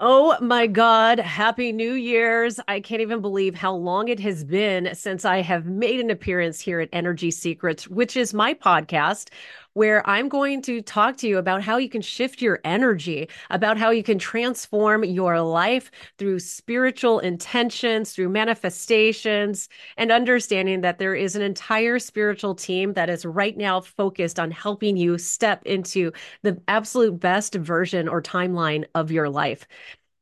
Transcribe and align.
Oh 0.00 0.36
my 0.40 0.68
God, 0.68 1.18
Happy 1.18 1.72
New 1.72 1.94
Year's. 1.94 2.60
I 2.68 2.78
can't 2.78 3.00
even 3.00 3.20
believe 3.20 3.56
how 3.56 3.74
long 3.74 4.06
it 4.06 4.20
has 4.20 4.44
been 4.44 4.94
since 4.94 5.24
I 5.24 5.40
have 5.40 5.66
made 5.66 5.98
an 5.98 6.08
appearance 6.08 6.60
here 6.60 6.78
at 6.78 6.88
Energy 6.92 7.32
Secrets, 7.32 7.88
which 7.88 8.16
is 8.16 8.32
my 8.32 8.54
podcast 8.54 9.30
where 9.78 10.04
I'm 10.10 10.28
going 10.28 10.60
to 10.62 10.82
talk 10.82 11.16
to 11.18 11.28
you 11.28 11.38
about 11.38 11.62
how 11.62 11.76
you 11.76 11.88
can 11.88 12.02
shift 12.02 12.42
your 12.42 12.58
energy, 12.64 13.28
about 13.48 13.78
how 13.78 13.90
you 13.90 14.02
can 14.02 14.18
transform 14.18 15.04
your 15.04 15.40
life 15.40 15.92
through 16.18 16.40
spiritual 16.40 17.20
intentions, 17.20 18.12
through 18.12 18.28
manifestations, 18.28 19.68
and 19.96 20.10
understanding 20.10 20.80
that 20.80 20.98
there 20.98 21.14
is 21.14 21.36
an 21.36 21.42
entire 21.42 22.00
spiritual 22.00 22.56
team 22.56 22.94
that 22.94 23.08
is 23.08 23.24
right 23.24 23.56
now 23.56 23.80
focused 23.80 24.40
on 24.40 24.50
helping 24.50 24.96
you 24.96 25.16
step 25.16 25.62
into 25.64 26.10
the 26.42 26.60
absolute 26.66 27.20
best 27.20 27.54
version 27.54 28.08
or 28.08 28.20
timeline 28.20 28.84
of 28.96 29.12
your 29.12 29.28
life. 29.28 29.64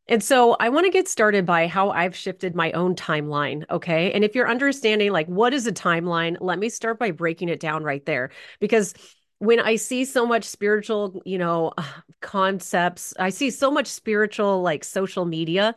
And 0.08 0.22
so 0.22 0.56
I 0.60 0.68
want 0.68 0.84
to 0.84 0.92
get 0.92 1.08
started 1.08 1.46
by 1.46 1.66
how 1.66 1.90
I've 1.90 2.14
shifted 2.14 2.54
my 2.54 2.70
own 2.72 2.94
timeline. 2.94 3.64
Okay. 3.70 4.12
And 4.12 4.22
if 4.22 4.36
you're 4.36 4.48
understanding, 4.48 5.10
like, 5.10 5.26
what 5.26 5.52
is 5.52 5.66
a 5.66 5.72
timeline, 5.72 6.36
let 6.40 6.60
me 6.60 6.68
start 6.68 6.98
by 6.98 7.10
breaking 7.10 7.48
it 7.48 7.58
down 7.58 7.82
right 7.82 8.04
there. 8.06 8.30
Because 8.60 8.94
when 9.38 9.60
I 9.60 9.76
see 9.76 10.04
so 10.04 10.26
much 10.26 10.44
spiritual, 10.44 11.22
you 11.24 11.38
know, 11.38 11.72
concepts, 12.20 13.14
I 13.18 13.30
see 13.30 13.50
so 13.50 13.70
much 13.70 13.86
spiritual, 13.86 14.62
like 14.62 14.84
social 14.84 15.24
media. 15.24 15.74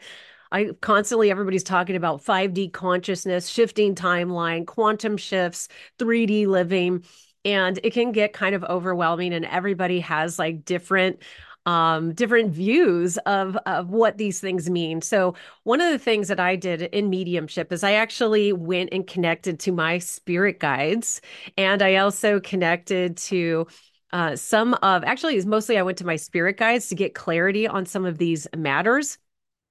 I 0.52 0.72
constantly, 0.82 1.30
everybody's 1.30 1.64
talking 1.64 1.96
about 1.96 2.24
5D 2.24 2.70
consciousness, 2.70 3.48
shifting 3.48 3.94
timeline, 3.94 4.66
quantum 4.66 5.16
shifts, 5.18 5.68
3D 6.00 6.48
living. 6.48 7.04
And 7.46 7.80
it 7.84 7.94
can 7.94 8.12
get 8.12 8.34
kind 8.34 8.54
of 8.54 8.64
overwhelming, 8.66 9.34
and 9.34 9.46
everybody 9.46 10.02
has 10.02 10.38
like 10.38 10.66
different 10.66 11.22
um, 11.70 12.14
different 12.14 12.52
views 12.52 13.18
of 13.20 13.56
of 13.68 13.92
what 13.92 14.18
these 14.18 14.40
things 14.40 14.72
mean. 14.72 15.02
So 15.02 15.36
one 15.64 15.82
of 15.82 15.92
the 15.92 16.00
things 16.00 16.28
that 16.30 16.40
I 16.40 16.56
did 16.56 16.82
in 16.82 17.12
mediumship 17.12 17.72
is 17.72 17.84
I 17.84 17.94
actually 17.94 18.52
went 18.54 18.90
and 18.92 19.06
connected 19.06 19.60
to 19.60 19.72
my 19.72 20.00
spirit 20.00 20.60
guides, 20.60 21.22
and 21.58 21.84
I 21.84 21.98
also 21.98 22.40
connected 22.40 23.18
to 23.18 23.68
uh, 24.12 24.36
some 24.36 24.74
of 24.82 25.04
actually 25.04 25.36
is 25.36 25.46
mostly 25.46 25.78
I 25.78 25.84
went 25.84 26.00
to 26.00 26.06
my 26.08 26.16
spirit 26.16 26.58
guides 26.58 26.90
to 26.90 26.96
get 26.96 27.14
clarity 27.14 27.68
on 27.68 27.86
some 27.86 28.04
of 28.04 28.18
these 28.18 28.48
matters. 28.58 29.20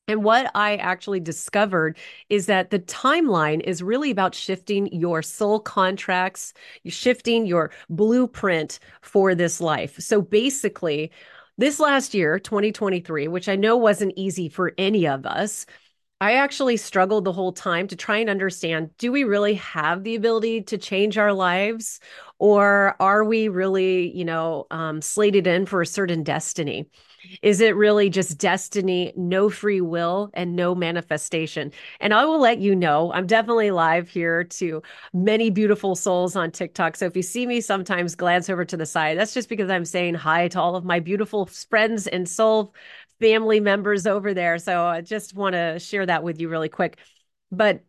And 0.06 0.24
what 0.24 0.50
I 0.54 0.76
actually 0.76 1.20
discovered 1.20 1.98
is 2.30 2.46
that 2.46 2.70
the 2.70 2.78
timeline 2.78 3.60
is 3.60 3.82
really 3.82 4.10
about 4.10 4.34
shifting 4.34 4.86
your 4.90 5.20
soul 5.20 5.60
contracts, 5.60 6.54
shifting 6.86 7.44
your 7.44 7.70
blueprint 7.90 8.78
for 9.02 9.34
this 9.34 9.60
life. 9.60 10.00
So 10.00 10.22
basically, 10.22 11.10
this 11.58 11.80
last 11.80 12.14
year, 12.14 12.38
2023, 12.38 13.28
which 13.28 13.48
I 13.48 13.56
know 13.56 13.76
wasn't 13.76 14.14
easy 14.16 14.48
for 14.48 14.72
any 14.78 15.06
of 15.06 15.26
us, 15.26 15.66
I 16.20 16.34
actually 16.34 16.76
struggled 16.76 17.24
the 17.24 17.32
whole 17.32 17.52
time 17.52 17.86
to 17.88 17.96
try 17.96 18.18
and 18.18 18.30
understand 18.30 18.90
do 18.98 19.12
we 19.12 19.24
really 19.24 19.54
have 19.54 20.04
the 20.04 20.16
ability 20.16 20.62
to 20.62 20.78
change 20.78 21.18
our 21.18 21.32
lives? 21.32 22.00
Or 22.38 22.96
are 23.00 23.24
we 23.24 23.48
really, 23.48 24.10
you 24.16 24.24
know, 24.24 24.66
um, 24.70 25.02
slated 25.02 25.46
in 25.46 25.66
for 25.66 25.82
a 25.82 25.86
certain 25.86 26.24
destiny? 26.24 26.88
Is 27.42 27.60
it 27.60 27.76
really 27.76 28.10
just 28.10 28.38
destiny, 28.38 29.12
no 29.16 29.50
free 29.50 29.80
will, 29.80 30.30
and 30.34 30.56
no 30.56 30.74
manifestation? 30.74 31.72
And 32.00 32.14
I 32.14 32.24
will 32.24 32.40
let 32.40 32.58
you 32.58 32.74
know, 32.76 33.12
I'm 33.12 33.26
definitely 33.26 33.70
live 33.70 34.08
here 34.08 34.44
to 34.44 34.82
many 35.12 35.50
beautiful 35.50 35.94
souls 35.94 36.36
on 36.36 36.50
TikTok. 36.50 36.96
So 36.96 37.06
if 37.06 37.16
you 37.16 37.22
see 37.22 37.46
me 37.46 37.60
sometimes 37.60 38.14
glance 38.14 38.48
over 38.48 38.64
to 38.64 38.76
the 38.76 38.86
side, 38.86 39.18
that's 39.18 39.34
just 39.34 39.48
because 39.48 39.70
I'm 39.70 39.84
saying 39.84 40.14
hi 40.14 40.48
to 40.48 40.60
all 40.60 40.76
of 40.76 40.84
my 40.84 41.00
beautiful 41.00 41.46
friends 41.46 42.06
and 42.06 42.28
soul 42.28 42.74
family 43.20 43.60
members 43.60 44.06
over 44.06 44.34
there. 44.34 44.58
So 44.58 44.84
I 44.84 45.00
just 45.00 45.34
want 45.34 45.54
to 45.54 45.78
share 45.78 46.06
that 46.06 46.22
with 46.22 46.40
you 46.40 46.48
really 46.48 46.68
quick. 46.68 46.98
But 47.50 47.82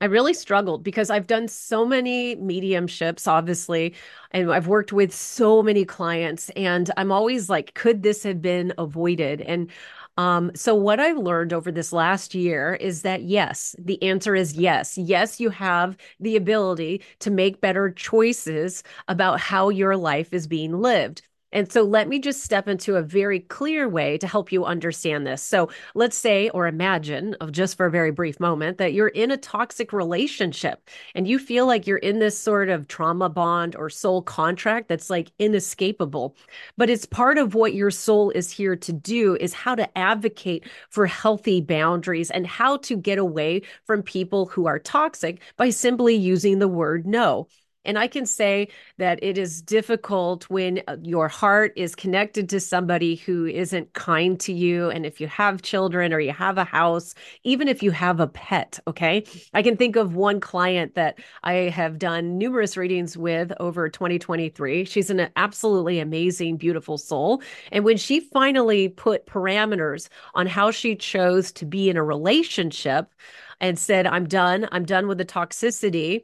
I 0.00 0.04
really 0.06 0.34
struggled 0.34 0.84
because 0.84 1.10
I've 1.10 1.26
done 1.26 1.48
so 1.48 1.84
many 1.84 2.36
mediumships, 2.36 3.26
obviously, 3.26 3.94
and 4.30 4.52
I've 4.52 4.68
worked 4.68 4.92
with 4.92 5.12
so 5.12 5.62
many 5.62 5.84
clients, 5.84 6.50
and 6.50 6.90
I'm 6.96 7.10
always 7.10 7.50
like, 7.50 7.74
could 7.74 8.02
this 8.02 8.22
have 8.22 8.40
been 8.40 8.72
avoided? 8.78 9.40
And 9.40 9.70
um, 10.16 10.52
so, 10.54 10.74
what 10.74 11.00
I've 11.00 11.16
learned 11.16 11.52
over 11.52 11.72
this 11.72 11.92
last 11.92 12.34
year 12.34 12.74
is 12.74 13.02
that 13.02 13.22
yes, 13.22 13.74
the 13.78 14.00
answer 14.02 14.34
is 14.34 14.54
yes. 14.54 14.98
Yes, 14.98 15.40
you 15.40 15.50
have 15.50 15.96
the 16.20 16.36
ability 16.36 17.02
to 17.20 17.30
make 17.30 17.60
better 17.60 17.90
choices 17.90 18.82
about 19.08 19.40
how 19.40 19.68
your 19.68 19.96
life 19.96 20.32
is 20.32 20.46
being 20.46 20.80
lived. 20.80 21.22
And 21.52 21.70
so 21.72 21.82
let 21.82 22.08
me 22.08 22.18
just 22.18 22.42
step 22.42 22.68
into 22.68 22.96
a 22.96 23.02
very 23.02 23.40
clear 23.40 23.88
way 23.88 24.18
to 24.18 24.26
help 24.26 24.52
you 24.52 24.64
understand 24.64 25.26
this. 25.26 25.42
So 25.42 25.70
let's 25.94 26.16
say 26.16 26.50
or 26.50 26.66
imagine, 26.66 27.34
of 27.40 27.52
just 27.52 27.76
for 27.76 27.86
a 27.86 27.90
very 27.90 28.10
brief 28.10 28.38
moment, 28.38 28.78
that 28.78 28.92
you're 28.92 29.08
in 29.08 29.30
a 29.30 29.36
toxic 29.36 29.92
relationship 29.92 30.88
and 31.14 31.26
you 31.26 31.38
feel 31.38 31.66
like 31.66 31.86
you're 31.86 31.98
in 31.98 32.18
this 32.18 32.38
sort 32.38 32.68
of 32.68 32.86
trauma 32.88 33.28
bond 33.28 33.76
or 33.76 33.88
soul 33.88 34.20
contract 34.22 34.88
that's 34.88 35.10
like 35.10 35.32
inescapable. 35.38 36.36
But 36.76 36.90
it's 36.90 37.06
part 37.06 37.38
of 37.38 37.54
what 37.54 37.74
your 37.74 37.90
soul 37.90 38.30
is 38.30 38.50
here 38.50 38.76
to 38.76 38.92
do 38.92 39.36
is 39.40 39.52
how 39.54 39.74
to 39.74 39.98
advocate 39.98 40.68
for 40.90 41.06
healthy 41.06 41.60
boundaries 41.60 42.30
and 42.30 42.46
how 42.46 42.76
to 42.78 42.96
get 42.96 43.18
away 43.18 43.62
from 43.84 44.02
people 44.02 44.46
who 44.46 44.66
are 44.66 44.78
toxic 44.78 45.40
by 45.56 45.70
simply 45.70 46.14
using 46.14 46.58
the 46.58 46.68
word 46.68 47.06
no. 47.06 47.48
And 47.88 47.98
I 47.98 48.06
can 48.06 48.26
say 48.26 48.68
that 48.98 49.18
it 49.22 49.38
is 49.38 49.62
difficult 49.62 50.44
when 50.50 50.82
uh, 50.86 50.98
your 51.02 51.26
heart 51.26 51.72
is 51.74 51.94
connected 51.94 52.50
to 52.50 52.60
somebody 52.60 53.16
who 53.16 53.46
isn't 53.46 53.94
kind 53.94 54.38
to 54.40 54.52
you. 54.52 54.90
And 54.90 55.06
if 55.06 55.22
you 55.22 55.26
have 55.28 55.62
children 55.62 56.12
or 56.12 56.20
you 56.20 56.32
have 56.32 56.58
a 56.58 56.64
house, 56.64 57.14
even 57.44 57.66
if 57.66 57.82
you 57.82 57.90
have 57.90 58.20
a 58.20 58.26
pet, 58.26 58.78
okay? 58.86 59.24
I 59.54 59.62
can 59.62 59.78
think 59.78 59.96
of 59.96 60.14
one 60.14 60.38
client 60.38 60.96
that 60.96 61.18
I 61.42 61.54
have 61.54 61.98
done 61.98 62.36
numerous 62.36 62.76
readings 62.76 63.16
with 63.16 63.52
over 63.58 63.88
2023. 63.88 64.84
She's 64.84 65.08
an 65.08 65.30
absolutely 65.36 65.98
amazing, 65.98 66.58
beautiful 66.58 66.98
soul. 66.98 67.42
And 67.72 67.86
when 67.86 67.96
she 67.96 68.20
finally 68.20 68.90
put 68.90 69.24
parameters 69.24 70.10
on 70.34 70.46
how 70.46 70.70
she 70.70 70.94
chose 70.94 71.52
to 71.52 71.64
be 71.64 71.88
in 71.88 71.96
a 71.96 72.04
relationship, 72.04 73.14
and 73.60 73.78
said, 73.78 74.06
I'm 74.06 74.28
done. 74.28 74.68
I'm 74.70 74.84
done 74.84 75.08
with 75.08 75.18
the 75.18 75.24
toxicity 75.24 76.22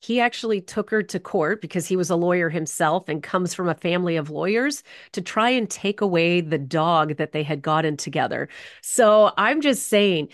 he 0.00 0.20
actually 0.20 0.60
took 0.60 0.90
her 0.90 1.02
to 1.02 1.18
court 1.20 1.60
because 1.60 1.86
he 1.86 1.96
was 1.96 2.10
a 2.10 2.16
lawyer 2.16 2.48
himself 2.48 3.08
and 3.08 3.22
comes 3.22 3.54
from 3.54 3.68
a 3.68 3.74
family 3.74 4.16
of 4.16 4.30
lawyers 4.30 4.82
to 5.12 5.20
try 5.20 5.50
and 5.50 5.68
take 5.70 6.00
away 6.00 6.40
the 6.40 6.58
dog 6.58 7.16
that 7.16 7.32
they 7.32 7.42
had 7.42 7.62
gotten 7.62 7.96
together. 7.96 8.48
So 8.82 9.32
I'm 9.36 9.60
just 9.60 9.88
saying, 9.88 10.28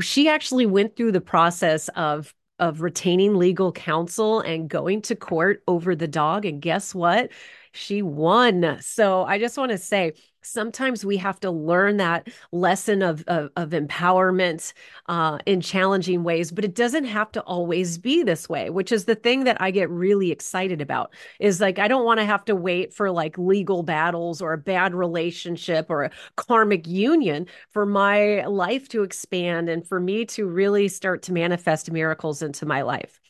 she 0.00 0.28
actually 0.28 0.66
went 0.66 0.96
through 0.96 1.12
the 1.12 1.20
process 1.20 1.88
of 1.90 2.34
of 2.58 2.80
retaining 2.80 3.36
legal 3.36 3.70
counsel 3.70 4.40
and 4.40 4.68
going 4.68 5.00
to 5.00 5.14
court 5.14 5.62
over 5.68 5.94
the 5.94 6.08
dog 6.08 6.44
and 6.44 6.60
guess 6.60 6.92
what 6.92 7.30
she 7.72 8.02
won 8.02 8.76
so 8.80 9.22
i 9.24 9.38
just 9.38 9.56
want 9.56 9.70
to 9.70 9.78
say 9.78 10.12
sometimes 10.48 11.04
we 11.04 11.16
have 11.16 11.38
to 11.40 11.50
learn 11.50 11.96
that 11.98 12.28
lesson 12.52 13.02
of 13.02 13.22
of, 13.26 13.50
of 13.56 13.70
empowerment 13.70 14.72
uh, 15.06 15.38
in 15.46 15.60
challenging 15.60 16.24
ways 16.24 16.50
but 16.50 16.64
it 16.64 16.74
doesn't 16.74 17.04
have 17.04 17.30
to 17.32 17.40
always 17.42 17.98
be 17.98 18.22
this 18.22 18.48
way 18.48 18.70
which 18.70 18.92
is 18.92 19.04
the 19.04 19.14
thing 19.14 19.44
that 19.44 19.60
i 19.60 19.70
get 19.70 19.90
really 19.90 20.30
excited 20.30 20.80
about 20.80 21.12
is 21.38 21.60
like 21.60 21.78
i 21.78 21.88
don't 21.88 22.04
want 22.04 22.18
to 22.18 22.26
have 22.26 22.44
to 22.44 22.54
wait 22.54 22.92
for 22.92 23.10
like 23.10 23.36
legal 23.38 23.82
battles 23.82 24.40
or 24.42 24.52
a 24.52 24.58
bad 24.58 24.94
relationship 24.94 25.86
or 25.88 26.04
a 26.04 26.10
karmic 26.36 26.86
union 26.86 27.46
for 27.70 27.86
my 27.86 28.44
life 28.46 28.88
to 28.88 29.02
expand 29.02 29.68
and 29.68 29.86
for 29.86 30.00
me 30.00 30.24
to 30.24 30.46
really 30.46 30.88
start 30.88 31.22
to 31.22 31.32
manifest 31.32 31.90
miracles 31.90 32.42
into 32.42 32.66
my 32.66 32.82
life. 32.82 33.20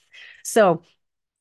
So 0.45 0.83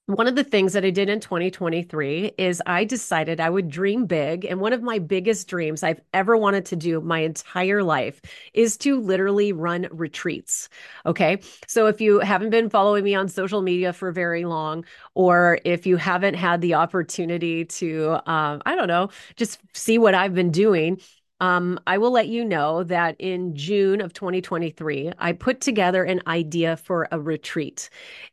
one 0.07 0.25
of 0.27 0.35
the 0.35 0.43
things 0.43 0.71
that 0.71 0.85
I 0.85 0.89
did 0.89 1.09
in 1.09 1.19
2023 1.19 2.31
is 2.37 2.61
I 2.65 2.85
decided 2.85 3.41
I 3.41 3.49
would 3.49 3.69
dream 3.69 4.05
big. 4.05 4.45
And 4.45 4.61
one 4.61 4.71
of 4.71 4.81
my 4.81 4.99
biggest 4.99 5.49
dreams 5.49 5.83
I've 5.83 5.99
ever 6.13 6.37
wanted 6.37 6.65
to 6.67 6.77
do 6.77 7.01
my 7.01 7.19
entire 7.19 7.83
life 7.83 8.21
is 8.53 8.77
to 8.77 8.99
literally 9.01 9.51
run 9.51 9.85
retreats. 9.91 10.69
Okay. 11.05 11.41
So 11.67 11.87
if 11.87 11.99
you 11.99 12.19
haven't 12.19 12.51
been 12.51 12.69
following 12.69 13.03
me 13.03 13.15
on 13.15 13.27
social 13.27 13.61
media 13.61 13.91
for 13.91 14.13
very 14.13 14.45
long, 14.45 14.85
or 15.13 15.59
if 15.65 15.85
you 15.85 15.97
haven't 15.97 16.35
had 16.35 16.61
the 16.61 16.75
opportunity 16.75 17.65
to, 17.65 18.13
um, 18.31 18.61
I 18.65 18.75
don't 18.75 18.87
know, 18.87 19.09
just 19.35 19.59
see 19.73 19.97
what 19.97 20.15
I've 20.15 20.33
been 20.33 20.51
doing, 20.51 21.01
um, 21.39 21.79
I 21.85 21.99
will 21.99 22.11
let 22.11 22.27
you 22.27 22.43
know 22.43 22.83
that 22.85 23.15
in 23.19 23.55
June 23.55 24.01
of 24.01 24.13
2023, 24.13 25.11
I 25.19 25.33
put 25.33 25.61
together 25.61 26.03
an 26.03 26.21
idea 26.25 26.77
for 26.77 27.07
a 27.11 27.19
retreat. 27.19 27.89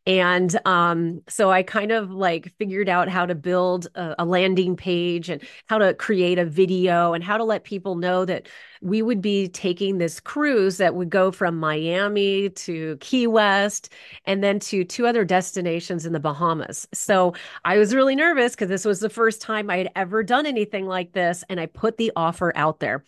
And 0.07 0.59
um, 0.67 1.21
so 1.29 1.51
I 1.51 1.63
kind 1.63 1.93
of 1.93 2.11
like 2.11 2.53
figured 2.57 2.89
out 2.89 3.09
how 3.09 3.27
to 3.27 3.35
build 3.35 3.89
a, 3.95 4.23
a 4.23 4.25
landing 4.25 4.75
page 4.77 5.29
and 5.29 5.43
how 5.67 5.79
to 5.79 5.93
create 5.93 6.39
a 6.39 6.47
video 6.47 7.13
and 7.13 7.23
how 7.23 7.37
to 7.37 7.45
let 7.45 7.65
people 7.65 7.97
know 7.97 8.25
that 8.25 8.49
we 8.85 9.01
would 9.01 9.23
be 9.23 9.49
taking 9.49 9.97
this 9.99 10.21
cruise 10.21 10.77
that 10.77 10.95
would 10.95 11.09
go 11.09 11.33
from 11.33 11.59
Miami 11.59 12.51
to 12.51 12.97
Key 13.01 13.27
West 13.27 13.89
and 14.27 14.45
then 14.45 14.59
to 14.61 14.85
two 14.85 15.07
other 15.07 15.25
destinations 15.25 16.05
in 16.05 16.13
the 16.13 16.21
Bahamas. 16.21 16.87
So 16.93 17.33
I 17.65 17.79
was 17.79 17.95
really 17.95 18.15
nervous 18.15 18.53
because 18.53 18.69
this 18.69 18.85
was 18.85 19.01
the 19.01 19.09
first 19.09 19.41
time 19.41 19.71
I 19.71 19.79
had 19.79 19.91
ever 19.97 20.23
done 20.23 20.45
anything 20.45 20.87
like 20.87 21.13
this. 21.13 21.45
And 21.49 21.59
I 21.59 21.67
put 21.67 21.97
the 21.97 22.13
offer 22.15 22.53
out 22.55 22.81
there. 22.81 23.05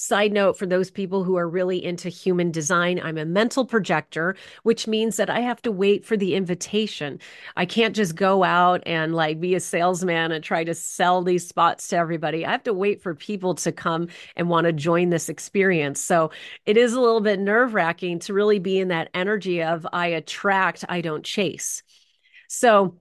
Side 0.00 0.32
note 0.32 0.56
for 0.56 0.64
those 0.64 0.92
people 0.92 1.24
who 1.24 1.36
are 1.36 1.48
really 1.48 1.84
into 1.84 2.08
human 2.08 2.52
design, 2.52 3.00
I'm 3.02 3.18
a 3.18 3.24
mental 3.24 3.66
projector, 3.66 4.36
which 4.62 4.86
means 4.86 5.16
that 5.16 5.28
I 5.28 5.40
have 5.40 5.60
to 5.62 5.72
wait 5.72 6.04
for 6.04 6.16
the 6.16 6.36
invitation. 6.36 7.18
I 7.56 7.66
can't 7.66 7.96
just 7.96 8.14
go 8.14 8.44
out 8.44 8.80
and 8.86 9.16
like 9.16 9.40
be 9.40 9.56
a 9.56 9.60
salesman 9.60 10.30
and 10.30 10.44
try 10.44 10.62
to 10.62 10.72
sell 10.72 11.22
these 11.22 11.48
spots 11.48 11.88
to 11.88 11.96
everybody. 11.96 12.46
I 12.46 12.52
have 12.52 12.62
to 12.62 12.72
wait 12.72 13.02
for 13.02 13.12
people 13.16 13.56
to 13.56 13.72
come 13.72 14.06
and 14.36 14.48
want 14.48 14.66
to 14.66 14.72
join 14.72 15.10
this 15.10 15.28
experience. 15.28 15.98
So 15.98 16.30
it 16.64 16.76
is 16.76 16.92
a 16.92 17.00
little 17.00 17.20
bit 17.20 17.40
nerve 17.40 17.74
wracking 17.74 18.20
to 18.20 18.32
really 18.32 18.60
be 18.60 18.78
in 18.78 18.88
that 18.88 19.10
energy 19.14 19.64
of 19.64 19.84
I 19.92 20.06
attract, 20.06 20.84
I 20.88 21.00
don't 21.00 21.24
chase. 21.24 21.82
So 22.46 23.00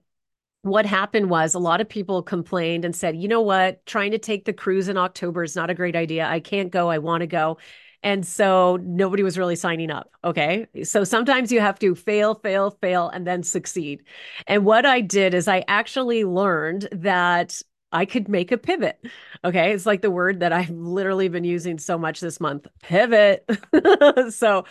what 0.69 0.86
happened 0.86 1.30
was 1.30 1.54
a 1.54 1.60
lot 1.60 1.81
of 1.81 1.90
people 1.90 2.22
complained 2.24 2.86
and 2.86 2.96
said, 2.96 3.16
you 3.16 3.28
know 3.28 3.42
what, 3.42 3.86
trying 3.86 4.12
to 4.12 4.18
take 4.18 4.46
the 4.46 4.54
cruise 4.54 4.88
in 4.88 4.98
October 4.98 5.44
is 5.44 5.56
not 5.56 5.69
a 5.69 5.74
great 5.74 5.96
idea. 5.96 6.25
I 6.28 6.40
can't 6.40 6.72
go. 6.72 6.90
I 6.90 6.98
want 6.98 7.22
to 7.22 7.28
go. 7.28 7.58
And 8.04 8.25
so 8.25 8.78
nobody 8.81 9.24
was 9.24 9.38
really 9.38 9.56
signing 9.56 9.90
up. 9.90 10.10
Okay. 10.24 10.68
So 10.84 11.04
sometimes 11.04 11.52
you 11.52 11.60
have 11.60 11.80
to 11.80 11.96
fail, 11.96 12.36
fail, 12.36 12.78
fail, 12.81 13.10
and 13.10 13.25
then 13.25 13.44
succeed. 13.44 14.04
And 14.46 14.66
what 14.66 14.86
I 14.86 15.02
did 15.02 15.34
is 15.34 15.48
I 15.48 15.66
actually 15.68 16.24
learned 16.24 16.88
that 16.92 17.62
I 17.92 18.06
could 18.06 18.28
make 18.28 18.51
a 18.51 18.57
pivot. 18.57 19.00
Okay. 19.45 19.72
It's 19.72 19.86
like 19.86 20.01
the 20.01 20.12
word 20.12 20.42
that 20.42 20.51
I've 20.51 20.69
literally 20.69 21.30
been 21.30 21.45
using 21.45 21.78
so 21.78 21.98
much 21.98 22.19
this 22.19 22.39
month 22.39 22.68
pivot. 22.84 23.50
so, 24.30 24.66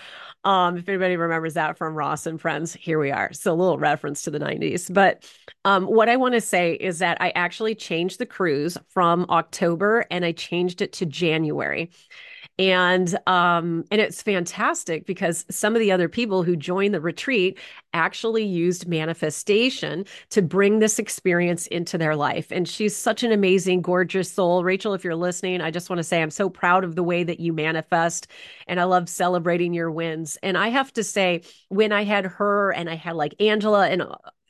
um, 0.44 0.76
if 0.76 0.88
anybody 0.88 1.16
remembers 1.16 1.54
that 1.54 1.78
from 1.78 1.94
Ross 1.94 2.26
and 2.26 2.40
Friends, 2.40 2.74
here 2.74 2.98
we 2.98 3.10
are. 3.10 3.32
So, 3.32 3.52
a 3.52 3.54
little 3.54 3.78
reference 3.78 4.22
to 4.22 4.30
the 4.30 4.38
90s. 4.38 4.92
But 4.92 5.24
um, 5.64 5.84
what 5.86 6.08
I 6.08 6.16
want 6.16 6.34
to 6.34 6.40
say 6.40 6.74
is 6.74 6.98
that 6.98 7.16
I 7.20 7.30
actually 7.30 7.74
changed 7.74 8.18
the 8.18 8.26
cruise 8.26 8.76
from 8.90 9.26
October 9.30 10.04
and 10.10 10.24
I 10.24 10.32
changed 10.32 10.82
it 10.82 10.92
to 10.94 11.06
January 11.06 11.90
and 12.58 13.18
um 13.26 13.84
and 13.90 14.00
it's 14.00 14.22
fantastic 14.22 15.04
because 15.04 15.44
some 15.50 15.74
of 15.74 15.80
the 15.80 15.92
other 15.92 16.08
people 16.08 16.42
who 16.42 16.56
joined 16.56 16.94
the 16.94 17.00
retreat 17.00 17.58
actually 17.92 18.44
used 18.44 18.88
manifestation 18.88 20.04
to 20.30 20.40
bring 20.40 20.78
this 20.78 20.98
experience 20.98 21.66
into 21.68 21.98
their 21.98 22.16
life. 22.16 22.50
And 22.50 22.68
she's 22.68 22.96
such 22.96 23.22
an 23.22 23.32
amazing 23.32 23.82
gorgeous 23.82 24.30
soul. 24.30 24.64
Rachel 24.64 24.94
if 24.94 25.04
you're 25.04 25.14
listening 25.14 25.60
i 25.60 25.70
just 25.70 25.90
want 25.90 25.98
to 25.98 26.04
say 26.04 26.22
i'm 26.22 26.30
so 26.30 26.48
proud 26.48 26.84
of 26.84 26.94
the 26.94 27.02
way 27.02 27.24
that 27.24 27.40
you 27.40 27.52
manifest 27.52 28.28
and 28.66 28.80
i 28.80 28.84
love 28.84 29.08
celebrating 29.08 29.74
your 29.74 29.90
wins. 29.90 30.38
And 30.42 30.56
i 30.56 30.68
have 30.68 30.92
to 30.94 31.04
say 31.04 31.42
when 31.68 31.92
i 31.92 32.04
had 32.04 32.24
her 32.24 32.72
and 32.72 32.88
i 32.88 32.94
had 32.94 33.16
like 33.16 33.34
angela 33.40 33.88
and 33.88 34.02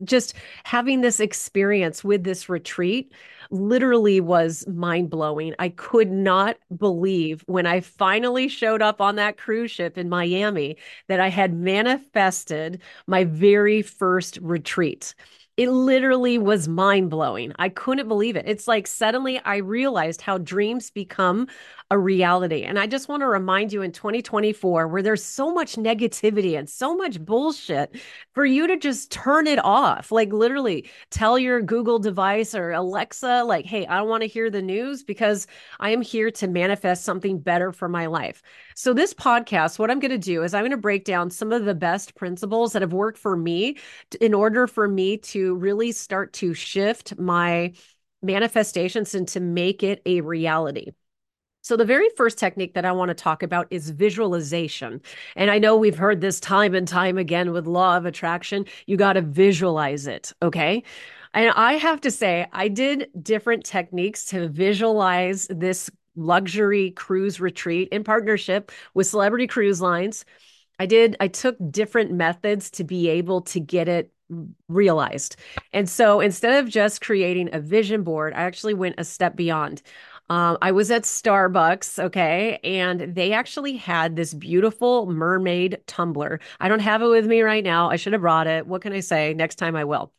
just 0.05 0.35
having 0.65 1.01
this 1.01 1.21
experience 1.21 2.05
with 2.05 2.25
this 2.25 2.49
retreat 2.49 3.13
literally 3.51 4.21
was 4.21 4.67
mind 4.67 5.11
blowing. 5.11 5.55
I 5.59 5.69
could 5.71 6.11
not 6.11 6.57
believe 6.77 7.43
when 7.47 7.67
I 7.67 7.81
finally 7.81 8.49
showed 8.49 8.83
up 8.83 9.01
on 9.01 9.17
that 9.17 9.37
cruise 9.39 9.71
ship 9.71 9.97
in 9.97 10.09
Miami 10.09 10.77
that 11.09 11.21
I 11.21 11.29
had 11.29 11.55
manifested 11.55 12.81
my 13.07 13.25
very 13.25 13.83
first 13.83 14.39
retreat. 14.43 15.15
It 15.57 15.71
literally 15.71 16.37
was 16.37 16.69
mind 16.69 17.09
blowing. 17.09 17.53
I 17.59 17.71
couldn't 17.71 18.09
believe 18.09 18.37
it. 18.37 18.45
It's 18.47 18.69
like 18.69 18.87
suddenly 18.87 19.41
I 19.41 19.57
realized 19.57 20.21
how 20.21 20.37
dreams 20.37 20.91
become 20.91 21.49
a 21.91 21.99
reality. 21.99 22.63
And 22.63 22.79
I 22.79 22.87
just 22.87 23.09
want 23.09 23.21
to 23.21 23.27
remind 23.27 23.73
you 23.73 23.81
in 23.81 23.93
2024, 23.93 24.89
where 24.89 25.03
there's 25.03 25.25
so 25.25 25.55
much 25.55 25.77
negativity 25.77 26.59
and 26.59 26.69
so 26.69 26.97
much 26.97 27.25
bullshit, 27.25 27.97
for 28.35 28.45
you 28.45 28.67
to 28.67 28.77
just 28.77 29.11
turn 29.13 29.47
it 29.47 29.65
off. 29.65 30.11
Like 30.11 30.33
literally 30.33 30.91
tell 31.11 31.39
your 31.39 31.63
Google 31.63 32.01
device 32.01 32.55
or 32.55 32.73
Alexa, 32.73 33.45
like, 33.45 33.65
hey, 33.65 33.87
I 33.87 33.99
don't 33.99 34.09
want 34.09 34.23
to 34.23 34.29
hear 34.29 34.51
the 34.51 34.63
news 34.63 35.05
because 35.05 35.47
I 35.79 35.91
am 35.91 36.03
here 36.03 36.31
to 36.33 36.49
manifest 36.49 37.05
something 37.05 37.39
better 37.39 37.73
for 37.73 37.89
my 37.89 38.07
life. 38.07 38.43
So, 38.75 38.93
this 38.93 39.15
podcast, 39.15 39.79
what 39.79 39.91
I'm 39.91 40.01
going 40.01 40.11
to 40.11 40.19
do 40.19 40.43
is 40.43 40.55
I'm 40.55 40.63
going 40.63 40.71
to 40.73 40.77
break 40.77 41.05
down 41.05 41.31
some 41.31 41.53
of 41.53 41.65
the 41.65 41.75
best 41.75 42.15
principles 42.17 42.73
that 42.73 42.83
have 42.83 42.93
worked 42.93 43.19
for 43.19 43.37
me 43.37 43.79
in 44.21 44.35
order 44.35 44.67
for 44.67 44.89
me 44.89 45.17
to 45.19 45.46
really 45.55 45.93
start 45.93 46.33
to 46.35 46.55
shift 46.55 47.19
my 47.19 47.73
manifestations 48.23 49.15
and 49.15 49.29
to 49.29 49.41
make 49.41 49.83
it 49.83 50.03
a 50.07 50.21
reality. 50.21 50.93
So, 51.63 51.77
the 51.77 51.85
very 51.85 52.09
first 52.17 52.39
technique 52.39 52.75
that 52.75 52.85
I 52.85 52.93
want 52.93 53.09
to 53.09 53.15
talk 53.15 53.43
about 53.43 53.67
is 53.71 53.91
visualization. 53.91 55.01
And 55.35 55.51
I 55.51 55.59
know 55.59 55.77
we've 55.77 55.99
heard 55.99 56.21
this 56.21 56.39
time 56.39 56.77
and 56.77 56.87
time 56.87 57.19
again 57.19 57.51
with 57.51 57.67
law 57.67 57.97
of 57.97 58.07
attraction. 58.07 58.67
You 58.87 58.97
got 58.97 59.15
to 59.15 59.21
visualize 59.21 60.07
it. 60.07 60.33
Okay. 60.43 60.85
And 61.35 61.51
I 61.51 61.73
have 61.73 62.01
to 62.03 62.11
say, 62.13 62.47
I 62.53 62.69
did 62.69 63.09
different 63.21 63.65
techniques 63.65 64.27
to 64.27 64.49
visualize 64.49 65.49
this 65.51 65.91
luxury 66.15 66.93
cruise 66.93 67.41
retreat 67.41 67.89
in 67.91 68.05
partnership 68.05 68.71
with 68.95 69.09
Celebrity 69.09 69.49
Cruise 69.49 69.81
Lines. 69.81 70.25
I 70.79 70.87
did, 70.87 71.17
I 71.21 71.29
took 71.29 71.57
different 71.71 72.13
methods 72.13 72.71
to 72.73 72.85
be 72.85 73.09
able 73.09 73.43
to 73.43 73.61
get 73.61 73.89
it 73.89 74.13
realized. 74.69 75.37
And 75.73 75.89
so 75.89 76.21
instead 76.21 76.63
of 76.63 76.71
just 76.71 77.01
creating 77.01 77.51
a 77.53 77.61
vision 77.61 78.03
board, 78.03 78.33
I 78.35 78.43
actually 78.43 78.75
went 78.75 78.97
a 78.99 79.05
step 79.05 79.37
beyond. 79.37 79.83
Um, 80.29 80.59
I 80.61 80.73
was 80.73 80.91
at 80.91 81.03
Starbucks, 81.03 82.03
okay, 82.03 82.59
and 82.65 83.15
they 83.15 83.33
actually 83.33 83.77
had 83.77 84.17
this 84.17 84.35
beautiful 84.35 85.07
mermaid 85.07 85.81
tumbler. 85.87 86.41
I 86.59 86.69
don't 86.69 86.81
have 86.81 87.01
it 87.03 87.07
with 87.07 87.27
me 87.27 87.43
right 87.43 87.63
now. 87.63 87.89
I 87.91 87.97
should 87.97 88.13
have 88.13 88.23
brought 88.23 88.49
it. 88.49 88.67
What 88.67 88.83
can 88.83 88.93
I 88.93 89.01
say? 89.01 89.35
Next 89.35 89.55
time 89.57 89.77
I 89.77 89.85
will. 89.85 90.13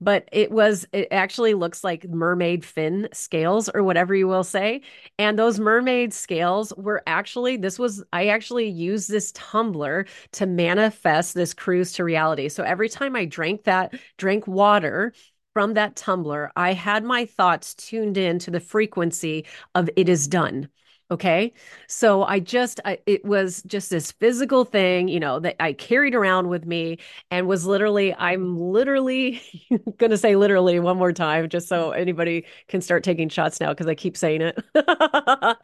But 0.00 0.28
it 0.30 0.50
was, 0.50 0.86
it 0.92 1.08
actually 1.10 1.54
looks 1.54 1.82
like 1.82 2.08
mermaid 2.08 2.64
fin 2.64 3.08
scales 3.12 3.68
or 3.68 3.82
whatever 3.82 4.14
you 4.14 4.28
will 4.28 4.44
say. 4.44 4.82
And 5.18 5.38
those 5.38 5.58
mermaid 5.58 6.12
scales 6.12 6.72
were 6.76 7.02
actually, 7.06 7.56
this 7.56 7.78
was, 7.78 8.04
I 8.12 8.28
actually 8.28 8.68
used 8.68 9.08
this 9.08 9.32
tumbler 9.32 10.06
to 10.32 10.46
manifest 10.46 11.34
this 11.34 11.54
cruise 11.54 11.92
to 11.94 12.04
reality. 12.04 12.48
So 12.48 12.62
every 12.62 12.88
time 12.88 13.16
I 13.16 13.24
drank 13.24 13.64
that, 13.64 13.94
drank 14.18 14.46
water, 14.46 15.12
from 15.54 15.72
that 15.72 15.96
tumbler, 15.96 16.52
I 16.54 16.74
had 16.74 17.02
my 17.02 17.24
thoughts 17.24 17.72
tuned 17.72 18.18
in 18.18 18.38
to 18.40 18.50
the 18.50 18.60
frequency 18.60 19.46
of 19.74 19.88
it 19.96 20.06
is 20.06 20.28
done. 20.28 20.68
Okay. 21.08 21.52
So 21.86 22.24
I 22.24 22.40
just, 22.40 22.80
I, 22.84 22.98
it 23.06 23.24
was 23.24 23.62
just 23.62 23.90
this 23.90 24.10
physical 24.10 24.64
thing, 24.64 25.06
you 25.06 25.20
know, 25.20 25.38
that 25.38 25.54
I 25.60 25.72
carried 25.72 26.16
around 26.16 26.48
with 26.48 26.66
me 26.66 26.98
and 27.30 27.46
was 27.46 27.64
literally, 27.64 28.12
I'm 28.14 28.58
literally 28.58 29.40
going 29.98 30.10
to 30.10 30.18
say 30.18 30.34
literally 30.34 30.80
one 30.80 30.96
more 30.98 31.12
time, 31.12 31.48
just 31.48 31.68
so 31.68 31.92
anybody 31.92 32.44
can 32.66 32.80
start 32.80 33.04
taking 33.04 33.28
shots 33.28 33.60
now 33.60 33.68
because 33.68 33.86
I 33.86 33.94
keep 33.94 34.16
saying 34.16 34.42
it. 34.42 34.58
but 34.74 35.60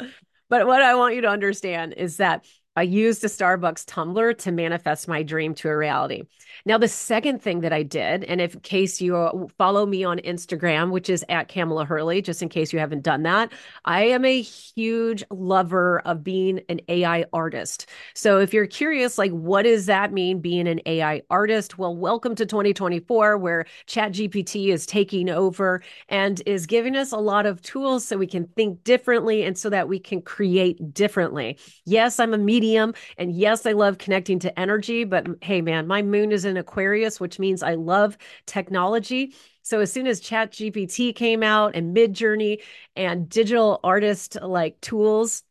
what 0.49 0.83
I 0.83 0.95
want 0.95 1.17
you 1.17 1.23
to 1.23 1.29
understand 1.29 1.95
is 1.97 2.19
that 2.19 2.45
I 2.75 2.83
used 2.83 3.23
a 3.23 3.27
Starbucks 3.27 3.85
tumbler 3.87 4.33
to 4.33 4.51
manifest 4.51 5.07
my 5.07 5.23
dream 5.23 5.55
to 5.57 5.69
a 5.69 5.77
reality. 5.77 6.23
Now, 6.65 6.79
the 6.79 6.89
second 6.89 7.43
thing 7.43 7.61
that 7.61 7.73
I 7.73 7.83
did, 7.83 8.25
and 8.25 8.41
if 8.41 8.55
in 8.55 8.61
case 8.61 8.99
you 8.99 9.17
uh, 9.17 9.47
follow 9.59 9.85
me 9.85 10.05
on 10.05 10.19
Instagram, 10.21 10.91
which 10.91 11.11
is 11.11 11.23
at 11.29 11.49
Kamala 11.49 11.85
Hurley, 11.85 12.23
just 12.23 12.41
in 12.41 12.49
case 12.49 12.73
you 12.73 12.79
haven't 12.79 13.03
done 13.03 13.25
that, 13.25 13.53
I 13.85 14.05
am 14.05 14.25
a 14.25 14.41
huge 14.41 15.23
lover 15.31 16.01
of 16.07 16.25
being 16.25 16.61
an 16.71 16.81
AI 16.89 17.27
artist. 17.35 17.91
So 18.15 18.39
if 18.39 18.55
you're 18.55 18.67
curious, 18.67 19.19
like, 19.19 19.33
what 19.33 19.63
does 19.63 19.85
that 19.87 20.13
mean 20.13 20.41
being 20.41 20.67
an 20.67 20.81
AI 20.87 21.23
artist? 21.29 21.77
Well, 21.77 21.95
welcome 21.95 22.35
to 22.37 22.47
2024, 22.47 23.37
where 23.37 23.67
ChatGPT 23.87 24.69
is 24.69 24.87
taking 24.87 25.29
over 25.29 25.83
and 26.09 26.41
is 26.47 26.67
giving 26.67 26.97
us 26.97 27.13
a 27.13 27.19
lot 27.19 27.45
of 27.45 27.61
tools 27.61 28.07
so 28.07 28.17
we 28.17 28.27
can 28.27 28.47
think 28.57 28.83
differently 28.83 29.43
and 29.43 29.59
so 29.59 29.69
that 29.69 29.89
we 29.89 29.99
can 29.99 30.23
create 30.23 30.95
differently. 30.95 31.59
Yes, 31.85 32.19
I'm 32.19 32.33
a 32.33 32.39
media 32.39 32.62
medium. 32.63 32.95
And 33.19 33.33
yes, 33.33 33.67
I 33.67 33.73
love 33.73 33.99
connecting 33.99 34.39
to 34.41 34.59
energy, 34.59 35.05
but 35.05 35.27
hey, 35.43 35.61
man, 35.61 35.87
my 35.87 36.03
moon 36.03 36.33
is 36.33 36.45
in 36.45 36.57
Aquarius, 36.57 37.21
which 37.21 37.39
means 37.39 37.63
I 37.63 37.75
love 37.75 38.17
technology. 38.47 39.35
So 39.63 39.81
as 39.81 39.93
soon 39.93 40.07
as 40.07 40.21
ChatGPT 40.21 41.15
came 41.15 41.43
out 41.43 41.75
and 41.75 41.97
Midjourney 41.97 42.63
and 42.97 43.29
digital 43.29 43.81
artist 43.85 44.37
like 44.41 44.81
tools, 44.81 45.43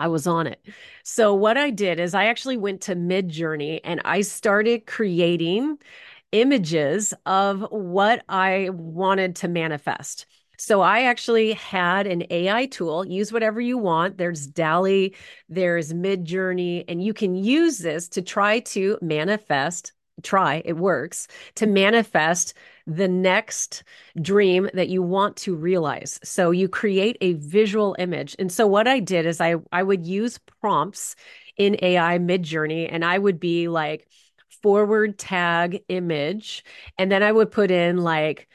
I 0.00 0.08
was 0.08 0.26
on 0.26 0.46
it. 0.46 0.60
So 1.02 1.34
what 1.34 1.56
I 1.56 1.70
did 1.70 1.98
is 1.98 2.14
I 2.14 2.26
actually 2.26 2.56
went 2.56 2.82
to 2.82 2.94
Midjourney 2.94 3.80
and 3.84 4.00
I 4.04 4.20
started 4.20 4.86
creating 4.86 5.78
images 6.32 7.14
of 7.26 7.66
what 7.70 8.24
I 8.28 8.70
wanted 8.72 9.36
to 9.36 9.48
manifest. 9.48 10.26
So 10.58 10.80
I 10.80 11.02
actually 11.02 11.52
had 11.52 12.06
an 12.08 12.24
AI 12.30 12.66
tool, 12.66 13.06
use 13.06 13.32
whatever 13.32 13.60
you 13.60 13.78
want. 13.78 14.18
There's 14.18 14.46
DALL-E, 14.46 15.14
there's 15.48 15.92
Midjourney, 15.92 16.84
and 16.88 17.02
you 17.02 17.14
can 17.14 17.36
use 17.36 17.78
this 17.78 18.08
to 18.08 18.22
try 18.22 18.58
to 18.60 18.98
manifest, 19.00 19.92
try, 20.22 20.60
it 20.64 20.72
works, 20.76 21.28
to 21.54 21.66
manifest 21.66 22.54
the 22.88 23.06
next 23.06 23.84
dream 24.20 24.68
that 24.74 24.88
you 24.88 25.00
want 25.00 25.36
to 25.36 25.54
realize. 25.54 26.18
So 26.24 26.50
you 26.50 26.68
create 26.68 27.16
a 27.20 27.34
visual 27.34 27.94
image. 28.00 28.34
And 28.40 28.50
so 28.50 28.66
what 28.66 28.88
I 28.88 28.98
did 28.98 29.26
is 29.26 29.40
I 29.40 29.56
I 29.70 29.84
would 29.84 30.04
use 30.06 30.38
prompts 30.60 31.14
in 31.56 31.76
AI 31.82 32.18
Midjourney 32.18 32.88
and 32.90 33.04
I 33.04 33.16
would 33.16 33.38
be 33.38 33.68
like 33.68 34.08
forward 34.62 35.18
tag 35.18 35.84
image 35.88 36.64
and 36.98 37.12
then 37.12 37.22
I 37.22 37.30
would 37.30 37.50
put 37.52 37.70
in 37.70 37.98
like 37.98 38.48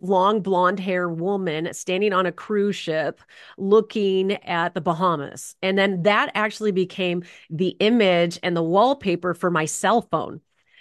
long 0.00 0.40
blonde 0.40 0.80
hair 0.80 1.08
woman 1.08 1.72
standing 1.74 2.12
on 2.12 2.26
a 2.26 2.32
cruise 2.32 2.76
ship 2.76 3.20
looking 3.56 4.32
at 4.44 4.74
the 4.74 4.80
Bahamas. 4.80 5.56
And 5.62 5.78
then 5.78 6.02
that 6.02 6.30
actually 6.34 6.72
became 6.72 7.24
the 7.50 7.76
image 7.80 8.38
and 8.42 8.56
the 8.56 8.62
wallpaper 8.62 9.34
for 9.34 9.50
my 9.50 9.64
cell 9.64 10.02
phone. 10.02 10.40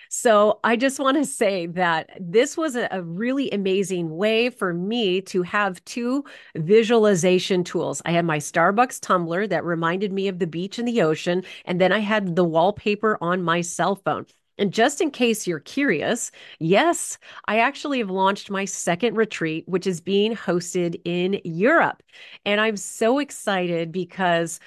So 0.09 0.59
I 0.63 0.77
just 0.77 0.99
want 0.99 1.17
to 1.17 1.25
say 1.25 1.65
that 1.67 2.09
this 2.19 2.55
was 2.55 2.75
a, 2.75 3.03
really 3.03 3.51
amazing 3.51 4.15
way 4.15 4.49
for 4.49 4.73
me 4.73 5.21
to 5.23 5.43
have 5.43 5.83
two 5.85 6.23
visualization 6.55 7.63
tools. 7.63 8.01
I 8.05 8.11
had 8.11 8.25
my 8.25 8.37
Starbucks 8.37 9.01
tumbler 9.01 9.47
that 9.47 9.65
reminded 9.65 10.13
me 10.13 10.27
of 10.27 10.39
the 10.39 10.47
beach 10.47 10.79
and 10.79 10.87
the 10.87 11.01
ocean, 11.01 11.43
and 11.65 11.81
then 11.81 11.91
I 11.91 11.99
had 11.99 12.35
the 12.35 12.45
wallpaper 12.45 13.17
on 13.21 13.43
my 13.43 13.61
cell 13.61 13.95
phone. 13.95 14.25
And 14.57 14.73
just 14.73 15.01
in 15.01 15.11
case 15.11 15.45
you're 15.45 15.59
curious, 15.59 16.31
yes, 16.59 17.17
I 17.47 17.59
actually 17.59 17.99
have 17.99 18.09
launched 18.09 18.49
my 18.49 18.65
second 18.65 19.15
retreat, 19.15 19.67
which 19.67 19.85
is 19.87 20.01
being 20.01 20.35
hosted 20.35 20.99
in 21.05 21.39
Europe. 21.43 22.01
And 22.45 22.59
I'm 22.59 22.77
so 22.77 23.19
excited 23.19 23.91
because 23.91 24.59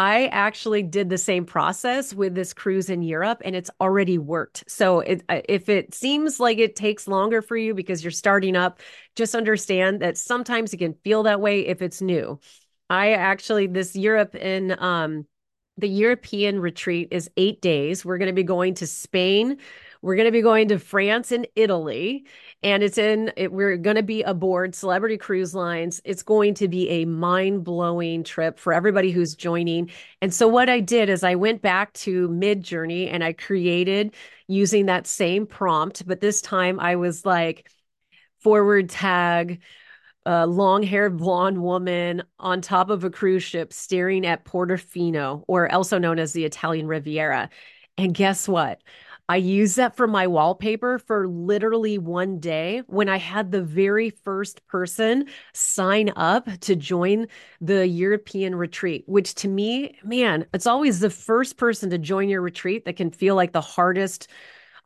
I 0.00 0.26
actually 0.26 0.84
did 0.84 1.08
the 1.10 1.18
same 1.18 1.44
process 1.44 2.14
with 2.14 2.34
this 2.34 2.54
cruise 2.54 2.88
in 2.88 3.02
Europe 3.02 3.42
and 3.44 3.56
it's 3.56 3.70
already 3.80 4.16
worked. 4.16 4.62
So 4.68 5.00
it, 5.00 5.24
uh, 5.28 5.40
if 5.48 5.68
it 5.68 5.92
seems 5.92 6.38
like 6.38 6.58
it 6.58 6.76
takes 6.76 7.08
longer 7.08 7.42
for 7.42 7.56
you 7.56 7.74
because 7.74 8.04
you're 8.04 8.12
starting 8.12 8.54
up, 8.54 8.80
just 9.16 9.34
understand 9.34 10.00
that 10.00 10.16
sometimes 10.16 10.72
it 10.72 10.76
can 10.76 10.94
feel 11.02 11.24
that 11.24 11.40
way 11.40 11.66
if 11.66 11.82
it's 11.82 12.00
new. 12.00 12.38
I 12.88 13.12
actually 13.12 13.66
this 13.66 13.96
Europe 13.96 14.34
in 14.36 14.76
um 14.78 15.26
the 15.78 15.88
European 15.88 16.60
retreat 16.60 17.08
is 17.10 17.30
8 17.36 17.60
days. 17.60 18.04
We're 18.04 18.18
going 18.18 18.26
to 18.28 18.34
be 18.34 18.42
going 18.42 18.74
to 18.74 18.86
Spain, 18.86 19.58
we're 20.02 20.14
going 20.14 20.26
to 20.26 20.32
be 20.32 20.42
going 20.42 20.68
to 20.68 20.78
France 20.78 21.32
and 21.32 21.46
Italy, 21.56 22.24
and 22.62 22.82
it's 22.82 22.98
in, 22.98 23.32
it, 23.36 23.52
we're 23.52 23.76
going 23.76 23.96
to 23.96 24.02
be 24.02 24.22
aboard 24.22 24.74
Celebrity 24.74 25.16
Cruise 25.16 25.54
Lines. 25.54 26.00
It's 26.04 26.22
going 26.22 26.54
to 26.54 26.68
be 26.68 26.88
a 26.88 27.04
mind 27.04 27.64
blowing 27.64 28.22
trip 28.22 28.58
for 28.58 28.72
everybody 28.72 29.10
who's 29.10 29.34
joining. 29.34 29.90
And 30.22 30.32
so, 30.32 30.46
what 30.46 30.68
I 30.68 30.80
did 30.80 31.08
is 31.08 31.24
I 31.24 31.34
went 31.34 31.62
back 31.62 31.92
to 31.94 32.28
Midjourney 32.28 33.12
and 33.12 33.24
I 33.24 33.32
created 33.32 34.14
using 34.46 34.86
that 34.86 35.06
same 35.06 35.46
prompt, 35.46 36.06
but 36.06 36.20
this 36.20 36.40
time 36.40 36.78
I 36.78 36.96
was 36.96 37.26
like, 37.26 37.68
forward 38.40 38.88
tag, 38.88 39.60
a 40.28 40.46
long 40.46 40.82
haired 40.82 41.16
blonde 41.16 41.62
woman 41.62 42.22
on 42.38 42.60
top 42.60 42.90
of 42.90 43.02
a 43.02 43.08
cruise 43.08 43.42
ship 43.42 43.72
staring 43.72 44.26
at 44.26 44.44
Portofino, 44.44 45.42
or 45.48 45.72
also 45.72 45.96
known 45.98 46.18
as 46.18 46.34
the 46.34 46.44
Italian 46.44 46.86
Riviera. 46.86 47.48
And 47.96 48.14
guess 48.14 48.46
what? 48.46 48.82
I 49.30 49.36
used 49.36 49.76
that 49.76 49.96
for 49.96 50.06
my 50.06 50.26
wallpaper 50.26 50.98
for 50.98 51.26
literally 51.26 51.96
one 51.96 52.40
day 52.40 52.82
when 52.88 53.08
I 53.08 53.16
had 53.16 53.50
the 53.52 53.62
very 53.62 54.10
first 54.10 54.66
person 54.66 55.28
sign 55.54 56.12
up 56.14 56.46
to 56.60 56.76
join 56.76 57.28
the 57.62 57.86
European 57.88 58.54
retreat, 58.54 59.04
which 59.06 59.34
to 59.36 59.48
me, 59.48 59.96
man, 60.04 60.44
it's 60.52 60.66
always 60.66 61.00
the 61.00 61.10
first 61.10 61.56
person 61.56 61.88
to 61.88 61.98
join 61.98 62.28
your 62.28 62.42
retreat 62.42 62.84
that 62.84 62.96
can 62.96 63.10
feel 63.10 63.34
like 63.34 63.52
the 63.52 63.62
hardest 63.62 64.28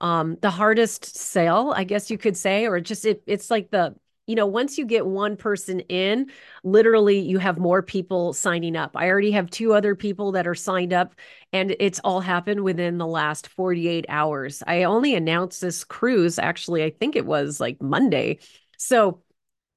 um 0.00 0.36
the 0.40 0.50
hardest 0.50 1.16
sale, 1.16 1.72
I 1.76 1.84
guess 1.84 2.10
you 2.10 2.18
could 2.18 2.36
say, 2.36 2.66
or 2.66 2.80
just 2.80 3.04
it, 3.04 3.22
it's 3.26 3.50
like 3.50 3.70
the 3.70 3.94
you 4.32 4.36
know, 4.36 4.46
once 4.46 4.78
you 4.78 4.86
get 4.86 5.04
one 5.04 5.36
person 5.36 5.80
in, 5.90 6.30
literally 6.64 7.18
you 7.18 7.36
have 7.36 7.58
more 7.58 7.82
people 7.82 8.32
signing 8.32 8.76
up. 8.76 8.92
I 8.94 9.10
already 9.10 9.30
have 9.32 9.50
two 9.50 9.74
other 9.74 9.94
people 9.94 10.32
that 10.32 10.46
are 10.46 10.54
signed 10.54 10.94
up, 10.94 11.14
and 11.52 11.76
it's 11.78 12.00
all 12.02 12.20
happened 12.20 12.64
within 12.64 12.96
the 12.96 13.06
last 13.06 13.48
48 13.48 14.06
hours. 14.08 14.62
I 14.66 14.84
only 14.84 15.14
announced 15.14 15.60
this 15.60 15.84
cruise, 15.84 16.38
actually, 16.38 16.82
I 16.82 16.88
think 16.88 17.14
it 17.14 17.26
was 17.26 17.60
like 17.60 17.82
Monday. 17.82 18.38
So 18.78 19.20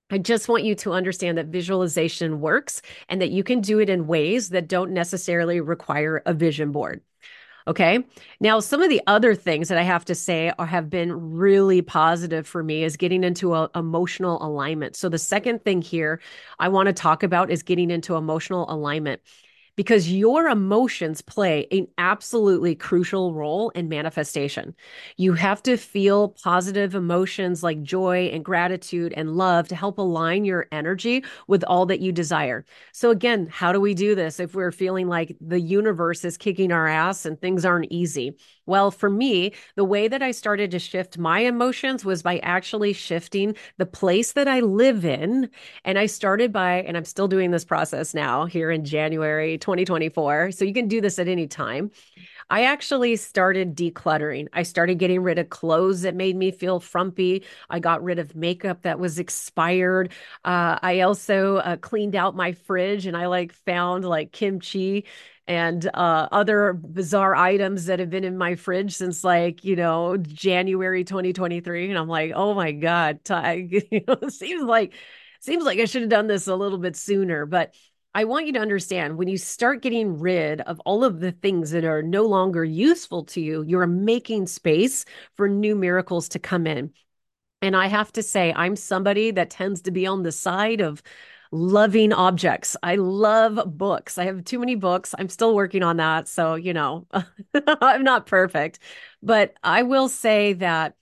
I 0.10 0.20
just 0.20 0.48
want 0.48 0.64
you 0.64 0.74
to 0.76 0.94
understand 0.94 1.38
that 1.38 1.48
visualization 1.48 2.40
works 2.40 2.82
and 3.10 3.22
that 3.22 3.32
you 3.32 3.44
can 3.44 3.60
do 3.60 3.80
it 3.80 3.90
in 3.90 4.08
ways 4.08 4.52
that 4.52 4.70
don't 4.70 4.92
necessarily 4.92 5.60
require 5.60 6.22
a 6.26 6.34
vision 6.34 6.72
board. 6.72 7.02
Okay. 7.68 8.06
Now, 8.40 8.60
some 8.60 8.84
of 8.84 8.90
the 8.90 9.02
other 9.08 9.34
things 9.34 9.70
that 9.70 9.78
I 9.80 9.82
have 9.82 10.06
to 10.06 10.16
say 10.16 10.52
are, 10.60 10.68
have 10.68 10.88
been 10.88 11.32
really 11.32 11.82
positive 11.82 12.46
for 12.48 12.62
me 12.64 12.84
is 12.84 12.96
getting 12.96 13.24
into 13.24 13.56
a, 13.56 13.72
emotional 13.74 14.44
alignment. 14.46 14.96
So, 14.96 15.10
the 15.10 15.18
second 15.18 15.64
thing 15.64 15.82
here 15.82 16.22
I 16.60 16.70
want 16.70 16.88
to 16.88 16.94
talk 16.94 17.24
about 17.24 17.50
is 17.50 17.64
getting 17.64 17.90
into 17.90 18.16
emotional 18.16 18.72
alignment 18.72 19.22
because 19.76 20.12
your 20.12 20.48
emotions 20.48 21.22
play 21.22 21.68
an 21.72 21.88
absolutely 21.98 22.76
crucial 22.76 23.34
role 23.34 23.70
in 23.72 23.90
manifestation. 23.90 24.76
You 25.18 25.34
have 25.34 25.62
to 25.64 25.78
feel 25.78 26.30
positive 26.30 26.96
emotions 26.96 27.64
like 27.64 27.82
joy 27.84 28.30
and 28.34 28.44
gratitude 28.44 29.14
and 29.16 29.36
love 29.36 29.68
to 29.70 29.76
help 29.76 29.98
align 29.98 30.46
your 30.46 30.68
energy 30.72 31.24
with 31.48 31.64
all 31.66 31.86
that 31.88 32.00
you 32.00 32.12
desire. 32.12 32.66
So, 32.94 33.10
again, 33.12 33.48
how 33.52 33.72
do 33.72 33.80
we 33.82 33.94
do 33.94 34.16
this 34.16 34.40
if 34.40 34.56
we're 34.56 34.72
feeling 34.72 35.08
like 35.08 35.36
the 35.42 35.60
universe 35.60 36.24
is 36.26 36.38
kicking 36.38 36.72
our 36.72 36.88
ass 36.88 37.26
and 37.26 37.40
things 37.40 37.66
aren't 37.66 37.92
easy? 37.92 38.36
Well, 38.66 38.90
for 38.92 39.10
me, 39.10 39.54
the 39.76 39.84
way 39.86 40.08
that 40.08 40.24
I 40.24 40.32
started 40.32 40.72
to 40.72 40.80
shift 40.80 41.18
my 41.18 41.40
emotions 41.40 42.04
was 42.04 42.24
by 42.24 42.40
actually 42.40 42.94
shifting 42.94 43.56
the 43.78 43.86
place 43.86 44.34
that 44.34 44.48
I 44.48 44.62
live 44.62 45.06
in. 45.06 45.50
And 45.84 46.00
I 46.00 46.08
started 46.08 46.52
by, 46.52 46.82
and 46.82 46.98
I'm 46.98 47.06
still 47.06 47.28
doing 47.28 47.52
this 47.52 47.66
process 47.66 48.14
now 48.14 48.46
here 48.46 48.72
in 48.72 48.84
January 48.84 49.58
2024. 49.58 50.52
So 50.52 50.66
you 50.66 50.74
can 50.74 50.88
do 50.88 51.00
this 51.02 51.20
at 51.20 51.28
any 51.28 51.48
time. 51.48 51.92
I 52.50 52.66
actually 52.66 53.16
started 53.16 53.76
decluttering. 53.76 54.48
I 54.54 54.64
started 54.64 54.96
getting 55.00 55.22
rid 55.22 55.40
of 55.40 55.50
clothes 55.50 56.04
that 56.04 56.16
made 56.16 56.36
me 56.36 56.52
feel 56.52 56.80
frumpy. 56.80 57.44
I 57.70 57.80
got 57.80 58.04
rid 58.04 58.20
of 58.20 58.36
makeup 58.36 58.84
that 58.84 59.00
was 59.00 59.20
expired. 59.20 60.12
Uh, 60.44 60.80
I 60.82 61.02
also 61.02 61.58
uh, 61.58 61.78
cleaned 61.78 62.16
out 62.16 62.36
my 62.36 62.54
fridge 62.54 63.06
and 63.06 63.18
I 63.18 63.28
like 63.28 63.54
found 63.54 64.06
like 64.06 64.32
kimchi 64.32 65.06
and 65.48 65.86
uh, 65.94 66.28
other 66.32 66.74
bizarre 66.74 67.36
items 67.36 67.86
that 67.86 68.00
have 68.00 68.10
been 68.10 68.24
in 68.24 68.38
my 68.38 68.56
fridge 68.56 68.96
since 68.96 69.24
like 69.24 69.64
you 69.64 69.76
know 69.76 70.18
January 70.18 71.04
2023, 71.04 71.90
and 71.90 71.98
I'm 71.98 72.08
like, 72.08 72.32
oh 72.36 72.54
my 72.54 72.72
god, 72.72 73.24
Ty, 73.24 73.54
you 73.70 74.02
know, 74.08 74.30
seems 74.30 74.64
like 74.64 74.94
seems 75.40 75.64
like 75.64 75.80
I 75.80 75.86
should 75.86 76.02
have 76.02 76.10
done 76.10 76.28
this 76.28 76.48
a 76.48 76.56
little 76.56 76.80
bit 76.80 76.96
sooner, 76.96 77.46
but. 77.46 77.74
I 78.18 78.24
want 78.24 78.46
you 78.46 78.54
to 78.54 78.60
understand 78.60 79.18
when 79.18 79.28
you 79.28 79.38
start 79.38 79.82
getting 79.82 80.20
rid 80.20 80.62
of 80.62 80.80
all 80.86 81.04
of 81.04 81.20
the 81.20 81.34
things 81.34 81.72
that 81.72 81.84
are 81.84 82.02
no 82.02 82.24
longer 82.24 82.64
useful 82.64 83.26
to 83.26 83.42
you, 83.42 83.62
you're 83.68 83.86
making 83.88 84.48
space 84.48 85.04
for 85.36 85.50
new 85.50 85.76
miracles 85.76 86.30
to 86.30 86.40
come 86.40 86.66
in. 86.66 86.94
And 87.62 87.76
I 87.76 87.88
have 87.88 88.12
to 88.14 88.24
say, 88.24 88.54
I'm 88.56 88.78
somebody 88.78 89.32
that 89.32 89.50
tends 89.50 89.82
to 89.82 89.92
be 89.92 90.08
on 90.08 90.24
the 90.24 90.32
side 90.32 90.80
of 90.80 91.04
loving 91.56 92.14
objects. 92.14 92.76
I 92.84 92.96
love 92.96 93.78
books. 93.78 94.18
I 94.18 94.26
have 94.26 94.44
too 94.44 94.60
many 94.60 94.76
books. 94.76 95.16
I'm 95.18 95.30
still 95.30 95.56
working 95.56 95.84
on 95.84 95.98
that. 95.98 96.28
So, 96.28 96.56
you 96.56 96.74
know, 96.74 97.08
I'm 97.82 98.04
not 98.04 98.26
perfect. 98.26 98.80
But 99.24 99.56
I 99.64 99.84
will 99.84 100.10
say 100.10 100.54
that 100.54 100.96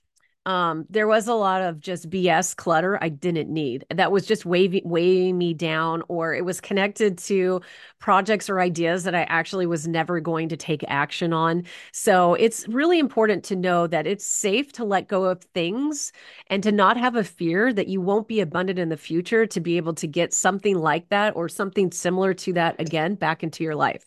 um, 0.46 0.84
there 0.90 1.06
was 1.06 1.26
a 1.26 1.34
lot 1.34 1.62
of 1.62 1.80
just 1.80 2.10
BS 2.10 2.54
clutter 2.54 2.98
I 3.00 3.08
didn't 3.08 3.48
need. 3.48 3.86
That 3.90 4.12
was 4.12 4.26
just 4.26 4.44
waving, 4.44 4.82
weighing 4.84 5.38
me 5.38 5.54
down, 5.54 6.02
or 6.08 6.34
it 6.34 6.44
was 6.44 6.60
connected 6.60 7.16
to 7.18 7.62
projects 7.98 8.50
or 8.50 8.60
ideas 8.60 9.04
that 9.04 9.14
I 9.14 9.22
actually 9.22 9.66
was 9.66 9.88
never 9.88 10.20
going 10.20 10.50
to 10.50 10.56
take 10.56 10.84
action 10.86 11.32
on. 11.32 11.64
So 11.92 12.34
it's 12.34 12.68
really 12.68 12.98
important 12.98 13.42
to 13.44 13.56
know 13.56 13.86
that 13.86 14.06
it's 14.06 14.24
safe 14.26 14.72
to 14.72 14.84
let 14.84 15.08
go 15.08 15.24
of 15.24 15.42
things 15.54 16.12
and 16.48 16.62
to 16.62 16.72
not 16.72 16.96
have 16.98 17.16
a 17.16 17.24
fear 17.24 17.72
that 17.72 17.88
you 17.88 18.00
won't 18.02 18.28
be 18.28 18.40
abundant 18.40 18.78
in 18.78 18.90
the 18.90 18.96
future 18.98 19.46
to 19.46 19.60
be 19.60 19.76
able 19.78 19.94
to 19.94 20.06
get 20.06 20.34
something 20.34 20.76
like 20.76 21.08
that 21.08 21.34
or 21.36 21.48
something 21.48 21.90
similar 21.90 22.34
to 22.34 22.52
that 22.52 22.78
again 22.80 23.14
back 23.14 23.42
into 23.42 23.64
your 23.64 23.74
life. 23.74 24.06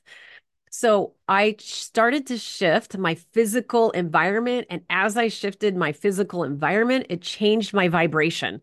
So 0.70 1.14
I 1.28 1.56
started 1.60 2.28
to 2.28 2.38
shift 2.38 2.98
my 2.98 3.16
physical 3.16 3.92
environment. 3.92 4.68
And 4.70 4.82
as 4.90 5.18
I 5.18 5.28
shifted 5.30 5.76
my 5.76 5.92
physical 5.92 6.44
environment, 6.44 7.08
it 7.10 7.22
changed 7.22 7.74
my 7.74 7.88
vibration. 7.88 8.62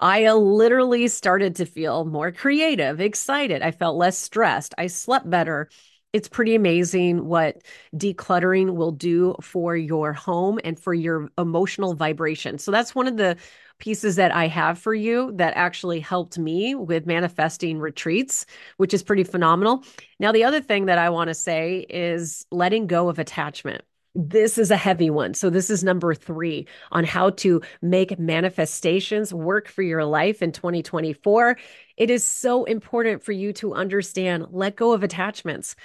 I 0.00 0.26
uh, 0.26 0.34
literally 0.34 1.08
started 1.08 1.56
to 1.56 1.66
feel 1.66 2.04
more 2.04 2.32
creative, 2.32 3.00
excited. 3.00 3.62
I 3.62 3.70
felt 3.70 3.96
less 3.96 4.18
stressed. 4.18 4.74
I 4.76 4.88
slept 4.88 5.30
better. 5.30 5.68
It's 6.14 6.28
pretty 6.28 6.54
amazing 6.54 7.26
what 7.26 7.62
decluttering 7.96 8.76
will 8.76 8.92
do 8.92 9.34
for 9.42 9.76
your 9.76 10.12
home 10.12 10.60
and 10.62 10.78
for 10.78 10.94
your 10.94 11.28
emotional 11.38 11.94
vibration. 11.94 12.58
So, 12.58 12.70
that's 12.70 12.94
one 12.94 13.08
of 13.08 13.16
the 13.16 13.36
pieces 13.80 14.14
that 14.14 14.32
I 14.32 14.46
have 14.46 14.78
for 14.78 14.94
you 14.94 15.32
that 15.34 15.54
actually 15.56 15.98
helped 15.98 16.38
me 16.38 16.76
with 16.76 17.04
manifesting 17.04 17.80
retreats, 17.80 18.46
which 18.76 18.94
is 18.94 19.02
pretty 19.02 19.24
phenomenal. 19.24 19.82
Now, 20.20 20.30
the 20.30 20.44
other 20.44 20.60
thing 20.60 20.86
that 20.86 20.98
I 20.98 21.10
want 21.10 21.28
to 21.28 21.34
say 21.34 21.84
is 21.90 22.46
letting 22.52 22.86
go 22.86 23.08
of 23.08 23.18
attachment. 23.18 23.82
This 24.14 24.58
is 24.58 24.70
a 24.70 24.76
heavy 24.76 25.10
one. 25.10 25.34
So, 25.34 25.50
this 25.50 25.68
is 25.68 25.82
number 25.82 26.14
three 26.14 26.68
on 26.92 27.02
how 27.02 27.30
to 27.30 27.60
make 27.82 28.16
manifestations 28.20 29.34
work 29.34 29.66
for 29.66 29.82
your 29.82 30.04
life 30.04 30.42
in 30.42 30.52
2024. 30.52 31.56
It 31.96 32.10
is 32.10 32.24
so 32.24 32.64
important 32.64 33.22
for 33.22 33.32
you 33.32 33.52
to 33.54 33.74
understand 33.74 34.46
let 34.50 34.76
go 34.76 34.92
of 34.92 35.02
attachments. 35.02 35.76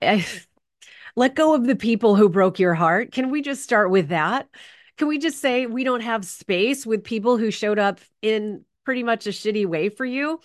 Eh, 0.00 0.24
let 1.16 1.34
go 1.34 1.54
of 1.54 1.66
the 1.66 1.76
people 1.76 2.16
who 2.16 2.28
broke 2.28 2.58
your 2.58 2.74
heart. 2.74 3.12
Can 3.12 3.30
we 3.30 3.42
just 3.42 3.62
start 3.62 3.90
with 3.90 4.08
that? 4.08 4.48
can 4.98 5.08
we 5.08 5.18
just 5.18 5.40
say 5.40 5.66
we 5.66 5.84
don't 5.84 6.02
have 6.02 6.24
space 6.24 6.86
with 6.86 7.04
people 7.04 7.36
who 7.36 7.50
showed 7.50 7.78
up 7.78 8.00
in 8.20 8.64
pretty 8.84 9.02
much 9.02 9.26
a 9.26 9.30
shitty 9.30 9.66
way 9.66 9.88
for 9.88 10.04
you? 10.04 10.40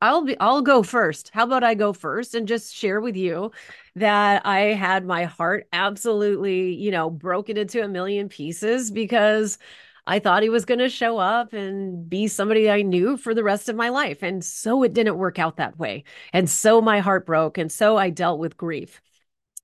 I'll 0.00 0.24
be 0.24 0.38
I'll 0.40 0.62
go 0.62 0.82
first. 0.82 1.30
How 1.32 1.44
about 1.44 1.62
I 1.62 1.74
go 1.74 1.92
first 1.92 2.34
and 2.34 2.48
just 2.48 2.74
share 2.74 3.00
with 3.00 3.16
you 3.16 3.52
that 3.94 4.44
I 4.44 4.74
had 4.74 5.06
my 5.06 5.24
heart 5.24 5.68
absolutely, 5.72 6.74
you 6.74 6.90
know, 6.90 7.08
broken 7.08 7.56
into 7.56 7.82
a 7.84 7.88
million 7.88 8.28
pieces 8.28 8.90
because 8.90 9.58
I 10.06 10.18
thought 10.18 10.42
he 10.42 10.48
was 10.48 10.64
going 10.64 10.80
to 10.80 10.88
show 10.88 11.18
up 11.18 11.52
and 11.52 12.08
be 12.08 12.26
somebody 12.26 12.70
I 12.70 12.82
knew 12.82 13.16
for 13.16 13.34
the 13.34 13.44
rest 13.44 13.68
of 13.68 13.76
my 13.76 13.88
life. 13.88 14.22
And 14.22 14.44
so 14.44 14.82
it 14.82 14.94
didn't 14.94 15.16
work 15.18 15.38
out 15.38 15.56
that 15.56 15.78
way. 15.78 16.04
And 16.32 16.50
so 16.50 16.80
my 16.80 17.00
heart 17.00 17.24
broke 17.24 17.56
and 17.58 17.70
so 17.70 17.96
I 17.96 18.10
dealt 18.10 18.40
with 18.40 18.56
grief. 18.56 19.00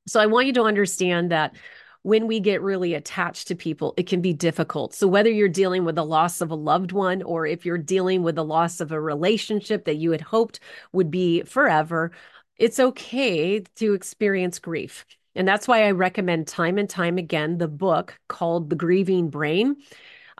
So 0.07 0.21
I 0.21 0.27
want 0.27 0.47
you 0.47 0.53
to 0.55 0.63
understand 0.63 1.31
that 1.33 1.57
when 2.03 2.27
we 2.27 2.41
get 2.41 2.63
really 2.63 2.95
attached 2.95 3.49
to 3.49 3.57
people, 3.57 3.95
it 3.97 4.07
can 4.07 4.23
be 4.23 4.33
difficult. 4.33 4.95
So, 4.95 5.07
whether 5.09 5.31
you're 5.31 5.49
dealing 5.49 5.85
with 5.85 5.97
the 5.97 6.05
loss 6.05 6.41
of 6.41 6.51
a 6.51 6.55
loved 6.55 6.93
one 6.93 7.23
or 7.23 7.45
if 7.45 7.67
you're 7.67 7.77
dealing 7.77 8.23
with 8.23 8.37
the 8.37 8.45
loss 8.45 8.81
of 8.81 8.93
a 8.93 9.01
relationship 9.01 9.85
that 9.85 9.97
you 9.97 10.13
had 10.13 10.21
hoped 10.21 10.61
would 10.93 11.11
be 11.11 11.43
forever, 11.43 12.13
it's 12.57 12.81
okay 12.81 13.61
to 13.77 13.95
experience 13.95 14.59
grief. 14.59 15.05
And 15.35 15.47
that's 15.47 15.69
why 15.69 15.85
I 15.87 15.91
recommend 15.91 16.49
time 16.49 16.79
and 16.79 16.89
time 16.89 17.19
again 17.19 17.59
the 17.59 17.69
book 17.69 18.19
called 18.29 18.71
The 18.71 18.77
Grieving 18.77 19.29
Brain. 19.29 19.77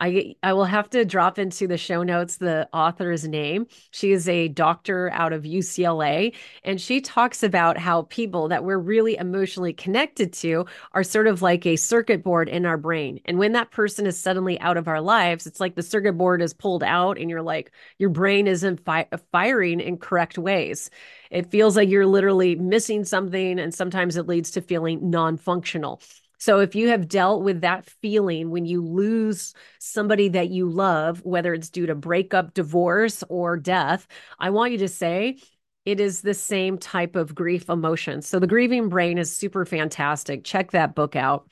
I 0.01 0.37
I 0.43 0.53
will 0.53 0.65
have 0.65 0.89
to 0.91 1.05
drop 1.05 1.39
into 1.39 1.67
the 1.67 1.77
show 1.77 2.03
notes 2.03 2.37
the 2.37 2.69
author's 2.73 3.27
name. 3.27 3.67
She 3.91 4.13
is 4.13 4.29
a 4.29 4.49
doctor 4.49 5.11
out 5.13 5.33
of 5.33 5.45
UCLA 5.45 6.35
and 6.63 6.81
she 6.81 7.01
talks 7.01 7.43
about 7.43 7.79
how 7.79 8.03
people 8.03 8.49
that 8.49 8.65
we're 8.65 8.79
really 8.79 9.17
emotionally 9.17 9.73
connected 9.73 10.33
to 10.35 10.67
are 10.93 11.03
sort 11.03 11.27
of 11.27 11.43
like 11.43 11.67
a 11.67 11.77
circuit 11.77 12.23
board 12.23 12.49
in 12.49 12.65
our 12.65 12.77
brain. 12.77 13.21
And 13.25 13.39
when 13.39 13.53
that 13.53 13.71
person 13.73 14.07
is 14.07 14.19
suddenly 14.19 14.61
out 14.61 14.77
of 14.77 14.87
our 14.89 15.01
lives, 15.01 15.47
it's 15.47 15.61
like 15.61 15.75
the 15.75 15.83
circuit 15.83 16.13
board 16.15 16.43
is 16.43 16.55
pulled 16.55 16.85
out 16.85 17.19
and 17.19 17.29
you're 17.29 17.43
like 17.43 17.73
your 17.99 18.11
brain 18.11 18.47
isn't 18.47 18.85
fi- 18.85 19.09
firing 19.33 19.81
in 19.81 19.99
correct 19.99 20.39
ways. 20.39 20.91
It 21.31 21.51
feels 21.51 21.77
like 21.77 21.89
you're 21.89 22.07
literally 22.07 22.55
missing 22.55 23.05
something 23.05 23.59
and 23.59 23.75
sometimes 23.75 24.17
it 24.17 24.27
leads 24.29 24.53
to 24.53 24.61
feeling 24.63 25.11
non-functional. 25.11 26.01
So 26.39 26.61
if 26.61 26.75
you 26.75 26.89
have 26.89 27.09
dealt 27.09 27.43
with 27.43 27.61
that 27.63 27.91
feeling 28.01 28.51
when 28.51 28.65
you 28.65 28.83
lose 28.83 29.55
somebody 29.81 30.29
that 30.31 30.51
you 30.51 30.71
love, 30.71 31.25
whether 31.25 31.53
it's 31.53 31.71
due 31.71 31.87
to 31.87 31.95
breakup, 31.95 32.55
divorce, 32.55 33.25
or 33.29 33.57
death, 33.57 34.07
I 34.39 34.51
want 34.51 34.73
you 34.73 34.79
to 34.79 34.89
say, 34.89 35.39
it 35.85 36.01
is 36.01 36.21
the 36.21 36.35
same 36.35 36.79
type 36.79 37.17
of 37.17 37.35
grief 37.35 37.69
emotion. 37.69 38.23
So 38.23 38.39
the 38.39 38.47
grieving 38.47 38.89
brain 38.89 39.19
is 39.19 39.35
super 39.35 39.65
fantastic. 39.65 40.45
Check 40.45 40.73
that 40.73 40.95
book 40.95 41.17
out. 41.17 41.49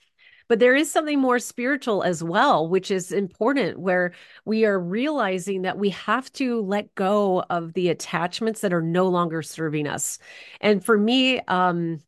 But 0.49 0.61
there 0.61 0.77
is 0.77 0.91
something 0.91 1.19
more 1.19 1.41
spiritual 1.41 2.05
as 2.05 2.23
well, 2.23 2.69
which 2.69 2.91
is 2.93 3.11
important, 3.11 3.81
where 3.81 4.13
we 4.45 4.65
are 4.65 4.79
realizing 4.79 5.63
that 5.63 5.79
we 5.79 5.91
have 5.91 6.33
to 6.35 6.61
let 6.61 6.95
go 6.95 7.43
of 7.51 7.73
the 7.73 7.89
attachments 7.89 8.61
that 8.61 8.73
are 8.73 8.83
no 8.83 9.09
longer 9.09 9.43
serving 9.43 9.89
us. 9.89 10.19
And 10.61 10.85
for 10.85 10.97
me, 10.97 11.41
um, 11.41 11.99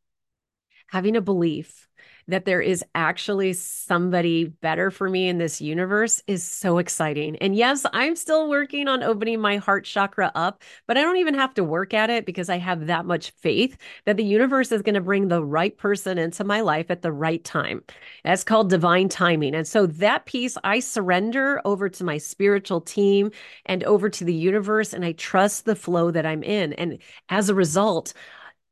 having 0.86 1.16
a 1.16 1.20
belief 1.20 1.87
that 2.28 2.44
there 2.44 2.60
is 2.60 2.84
actually 2.94 3.54
somebody 3.54 4.44
better 4.44 4.90
for 4.90 5.08
me 5.08 5.28
in 5.28 5.38
this 5.38 5.60
universe 5.60 6.22
is 6.26 6.44
so 6.44 6.78
exciting. 6.78 7.36
And 7.36 7.56
yes, 7.56 7.84
I'm 7.92 8.14
still 8.16 8.48
working 8.48 8.86
on 8.86 9.02
opening 9.02 9.40
my 9.40 9.56
heart 9.56 9.84
chakra 9.84 10.30
up, 10.34 10.62
but 10.86 10.98
I 10.98 11.02
don't 11.02 11.16
even 11.16 11.34
have 11.34 11.54
to 11.54 11.64
work 11.64 11.94
at 11.94 12.10
it 12.10 12.26
because 12.26 12.50
I 12.50 12.58
have 12.58 12.86
that 12.86 13.06
much 13.06 13.30
faith 13.30 13.78
that 14.04 14.18
the 14.18 14.24
universe 14.24 14.70
is 14.70 14.82
going 14.82 14.94
to 14.94 15.00
bring 15.00 15.28
the 15.28 15.42
right 15.42 15.76
person 15.76 16.18
into 16.18 16.44
my 16.44 16.60
life 16.60 16.90
at 16.90 17.02
the 17.02 17.12
right 17.12 17.42
time. 17.42 17.82
That's 18.24 18.44
called 18.44 18.68
divine 18.68 19.08
timing. 19.08 19.54
And 19.54 19.66
so 19.66 19.86
that 19.86 20.26
piece 20.26 20.58
I 20.62 20.80
surrender 20.80 21.62
over 21.64 21.88
to 21.88 22.04
my 22.04 22.18
spiritual 22.18 22.82
team 22.82 23.30
and 23.64 23.82
over 23.84 24.10
to 24.10 24.24
the 24.24 24.34
universe, 24.34 24.92
and 24.92 25.04
I 25.04 25.12
trust 25.12 25.64
the 25.64 25.74
flow 25.74 26.10
that 26.10 26.26
I'm 26.26 26.42
in. 26.42 26.74
And 26.74 26.98
as 27.30 27.48
a 27.48 27.54
result, 27.54 28.12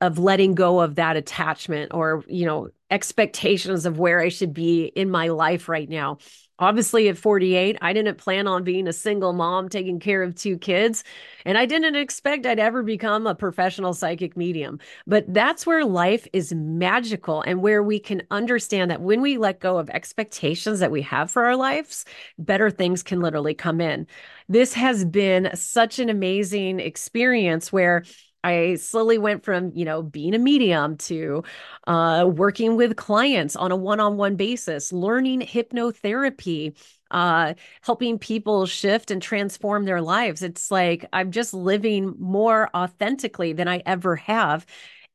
of 0.00 0.18
letting 0.18 0.54
go 0.54 0.80
of 0.80 0.96
that 0.96 1.16
attachment 1.16 1.92
or 1.94 2.22
you 2.28 2.44
know 2.44 2.68
expectations 2.90 3.87
of 3.87 3.99
where 3.99 4.21
I 4.21 4.28
should 4.28 4.55
be 4.55 4.85
in 4.85 5.11
my 5.11 5.28
life 5.28 5.69
right 5.69 5.89
now. 5.89 6.19
Obviously, 6.58 7.08
at 7.08 7.19
48, 7.19 7.76
I 7.82 7.93
didn't 7.93 8.17
plan 8.17 8.47
on 8.47 8.65
being 8.65 8.89
a 8.89 8.93
single 8.93 9.34
mom 9.34 9.69
taking 9.69 10.00
care 10.00 10.23
of 10.23 10.34
two 10.34 10.56
kids. 10.56 11.04
And 11.45 11.58
I 11.58 11.67
didn't 11.67 11.97
expect 11.97 12.47
I'd 12.47 12.58
ever 12.58 12.82
become 12.82 13.26
a 13.26 13.34
professional 13.34 13.93
psychic 13.93 14.39
medium. 14.39 14.78
But 15.06 15.26
that's 15.32 15.67
where 15.67 15.84
life 15.84 16.26
is 16.32 16.54
magical 16.54 17.43
and 17.43 17.60
where 17.60 17.82
we 17.82 17.99
can 17.99 18.23
understand 18.30 18.91
that 18.91 19.02
when 19.02 19.21
we 19.21 19.37
let 19.37 19.60
go 19.60 19.76
of 19.76 19.91
expectations 19.91 20.80
that 20.80 20.91
we 20.91 21.02
have 21.02 21.30
for 21.30 21.45
our 21.45 21.56
lives, 21.56 22.06
better 22.39 22.71
things 22.71 23.02
can 23.02 23.21
literally 23.21 23.54
come 23.54 23.82
in. 23.82 24.06
This 24.49 24.73
has 24.73 25.04
been 25.04 25.50
such 25.54 25.99
an 25.99 26.08
amazing 26.08 26.80
experience 26.80 27.71
where 27.71 28.04
I 28.47 28.76
slowly 28.76 29.19
went 29.19 29.45
from, 29.45 29.73
you 29.75 29.85
know, 29.85 30.02
being 30.02 30.35
a 30.35 30.39
medium 30.39 30.97
to 30.99 31.43
uh, 31.87 32.30
working 32.32 32.76
with 32.76 32.97
clients 32.97 33.56
on 33.56 33.73
a 33.73 33.76
one 33.76 34.00
on 34.00 34.17
one 34.17 34.37
basis, 34.37 34.93
learning 34.93 35.41
hypnotherapy, 35.41 36.76
uh, 37.11 37.54
helping 37.82 38.19
people 38.19 38.67
shift 38.67 39.11
and 39.11 39.23
transform 39.23 39.85
their 39.85 40.00
lives. 40.02 40.43
It's 40.43 40.71
like 40.71 41.06
I'm 41.13 41.30
just 41.30 41.54
living 41.54 42.15
more 42.19 42.69
authentically 42.75 43.52
than 43.52 43.69
I 43.69 43.82
ever 43.87 44.17
have. 44.17 44.67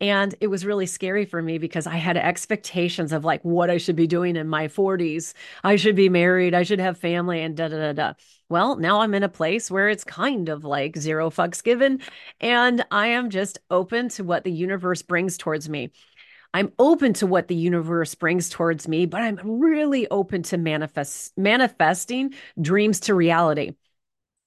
And 0.01 0.33
it 0.41 0.47
was 0.47 0.65
really 0.65 0.87
scary 0.87 1.25
for 1.25 1.41
me 1.43 1.59
because 1.59 1.87
I 1.87 1.97
had 1.97 2.17
expectations 2.17 3.13
of 3.13 3.23
like 3.23 3.41
what 3.43 3.69
I 3.69 3.77
should 3.77 3.95
be 3.95 4.07
doing 4.07 4.35
in 4.35 4.47
my 4.47 4.67
40s. 4.67 5.35
I 5.63 5.75
should 5.77 5.95
be 5.95 6.09
married, 6.09 6.55
I 6.55 6.63
should 6.63 6.79
have 6.79 6.97
family, 6.97 7.41
and 7.41 7.55
da 7.55 7.67
da 7.67 7.77
da 7.77 7.93
da. 7.93 8.13
Well, 8.49 8.75
now 8.77 9.01
I'm 9.01 9.13
in 9.13 9.21
a 9.23 9.29
place 9.29 9.69
where 9.69 9.89
it's 9.89 10.03
kind 10.03 10.49
of 10.49 10.65
like 10.65 10.97
zero 10.97 11.29
fucks 11.29 11.63
given. 11.63 12.01
And 12.39 12.83
I 12.91 13.07
am 13.07 13.29
just 13.29 13.59
open 13.69 14.09
to 14.09 14.23
what 14.23 14.43
the 14.43 14.51
universe 14.51 15.03
brings 15.03 15.37
towards 15.37 15.69
me. 15.69 15.91
I'm 16.53 16.73
open 16.79 17.13
to 17.15 17.27
what 17.27 17.47
the 17.47 17.55
universe 17.55 18.15
brings 18.15 18.49
towards 18.49 18.87
me, 18.87 19.05
but 19.05 19.21
I'm 19.21 19.39
really 19.61 20.07
open 20.09 20.43
to 20.43 20.57
manifest 20.57 21.37
manifesting 21.37 22.33
dreams 22.61 23.01
to 23.01 23.15
reality. 23.15 23.73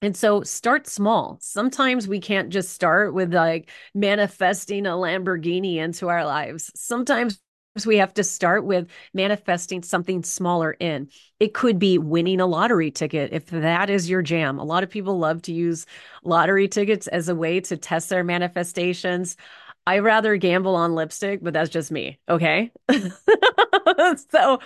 And 0.05 0.15
so 0.15 0.43
start 0.43 0.85
small. 0.85 1.39
Sometimes 1.41 2.07
we 2.07 2.19
can't 2.19 2.49
just 2.49 2.69
start 2.69 3.15
with 3.15 3.33
like 3.33 3.71
manifesting 3.95 4.85
a 4.85 4.91
Lamborghini 4.91 5.77
into 5.77 6.09
our 6.09 6.23
lives. 6.23 6.71
Sometimes 6.75 7.41
we 7.87 7.97
have 7.97 8.13
to 8.13 8.23
start 8.23 8.65
with 8.65 8.87
manifesting 9.15 9.81
something 9.81 10.21
smaller 10.21 10.73
in. 10.79 11.09
It 11.39 11.55
could 11.55 11.79
be 11.79 11.97
winning 11.97 12.39
a 12.39 12.45
lottery 12.45 12.91
ticket 12.91 13.33
if 13.33 13.47
that 13.47 13.89
is 13.89 14.07
your 14.07 14.21
jam. 14.21 14.59
A 14.59 14.63
lot 14.63 14.83
of 14.83 14.91
people 14.91 15.17
love 15.17 15.41
to 15.41 15.51
use 15.51 15.87
lottery 16.23 16.67
tickets 16.67 17.07
as 17.07 17.27
a 17.27 17.33
way 17.33 17.59
to 17.61 17.75
test 17.75 18.09
their 18.09 18.23
manifestations. 18.23 19.35
I 19.87 19.97
rather 19.99 20.37
gamble 20.37 20.75
on 20.75 20.93
lipstick, 20.93 21.39
but 21.41 21.53
that's 21.53 21.71
just 21.71 21.91
me. 21.91 22.19
Okay. 22.29 22.71
so 24.31 24.59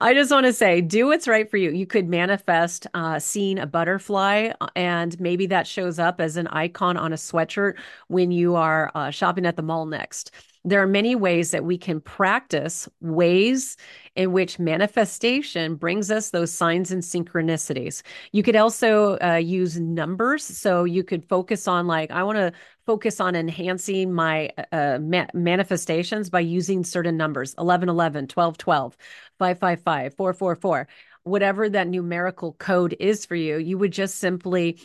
I 0.00 0.14
just 0.14 0.30
want 0.30 0.46
to 0.46 0.52
say 0.52 0.80
do 0.80 1.06
what's 1.06 1.28
right 1.28 1.48
for 1.48 1.56
you. 1.56 1.70
You 1.70 1.86
could 1.86 2.08
manifest 2.08 2.86
uh, 2.94 3.18
seeing 3.18 3.58
a 3.58 3.66
butterfly, 3.66 4.50
uh, 4.60 4.66
and 4.74 5.18
maybe 5.20 5.46
that 5.46 5.66
shows 5.66 5.98
up 5.98 6.20
as 6.20 6.36
an 6.36 6.46
icon 6.48 6.96
on 6.96 7.12
a 7.12 7.16
sweatshirt 7.16 7.74
when 8.08 8.30
you 8.30 8.56
are 8.56 8.90
uh, 8.94 9.10
shopping 9.10 9.46
at 9.46 9.56
the 9.56 9.62
mall 9.62 9.86
next. 9.86 10.32
There 10.66 10.82
are 10.82 10.86
many 10.86 11.14
ways 11.14 11.50
that 11.50 11.64
we 11.64 11.76
can 11.76 12.00
practice 12.00 12.88
ways 13.02 13.76
in 14.16 14.32
which 14.32 14.58
manifestation 14.58 15.76
brings 15.76 16.10
us 16.10 16.30
those 16.30 16.52
signs 16.52 16.90
and 16.90 17.02
synchronicities. 17.02 18.02
You 18.32 18.42
could 18.42 18.56
also 18.56 19.18
uh, 19.18 19.34
use 19.34 19.78
numbers. 19.78 20.42
So 20.42 20.84
you 20.84 21.04
could 21.04 21.28
focus 21.28 21.68
on, 21.68 21.86
like, 21.86 22.10
I 22.10 22.22
want 22.22 22.38
to 22.38 22.52
focus 22.86 23.20
on 23.20 23.34
enhancing 23.34 24.12
my 24.12 24.50
uh, 24.72 24.98
ma- 25.00 25.26
manifestations 25.32 26.30
by 26.30 26.40
using 26.40 26.84
certain 26.84 27.16
numbers 27.16 27.54
11 27.58 27.88
11, 27.88 28.26
12 28.28 28.58
12, 28.58 28.96
555, 29.38 30.14
444, 30.14 30.88
whatever 31.24 31.68
that 31.68 31.88
numerical 31.88 32.52
code 32.54 32.96
is 33.00 33.26
for 33.26 33.36
you. 33.36 33.56
You 33.56 33.78
would 33.78 33.92
just 33.92 34.16
simply 34.18 34.80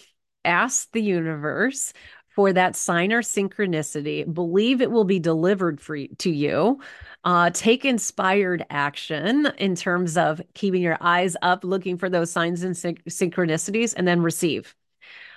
ask 0.46 0.92
the 0.92 1.02
universe 1.02 1.94
for 2.40 2.54
that 2.54 2.76
sign 2.76 3.12
or 3.12 3.22
synchronicity. 3.22 4.32
Believe 4.34 4.82
it 4.82 4.92
will 4.92 5.04
be 5.04 5.20
delivered 5.20 5.82
for 5.82 5.98
to 6.20 6.30
you. 6.30 6.80
Uh, 7.26 7.50
take 7.54 7.84
inspired 7.84 8.66
action 8.70 9.48
in 9.58 9.76
terms 9.76 10.16
of 10.16 10.42
keeping 10.54 10.82
your 10.82 10.98
eyes 11.02 11.36
up, 11.42 11.64
looking 11.66 11.98
for 11.98 12.10
those 12.10 12.32
signs 12.32 12.64
and 12.64 12.78
syn- 12.78 12.96
synchronicities, 13.10 13.94
and 13.98 14.08
then 14.08 14.22
receive. 14.22 14.74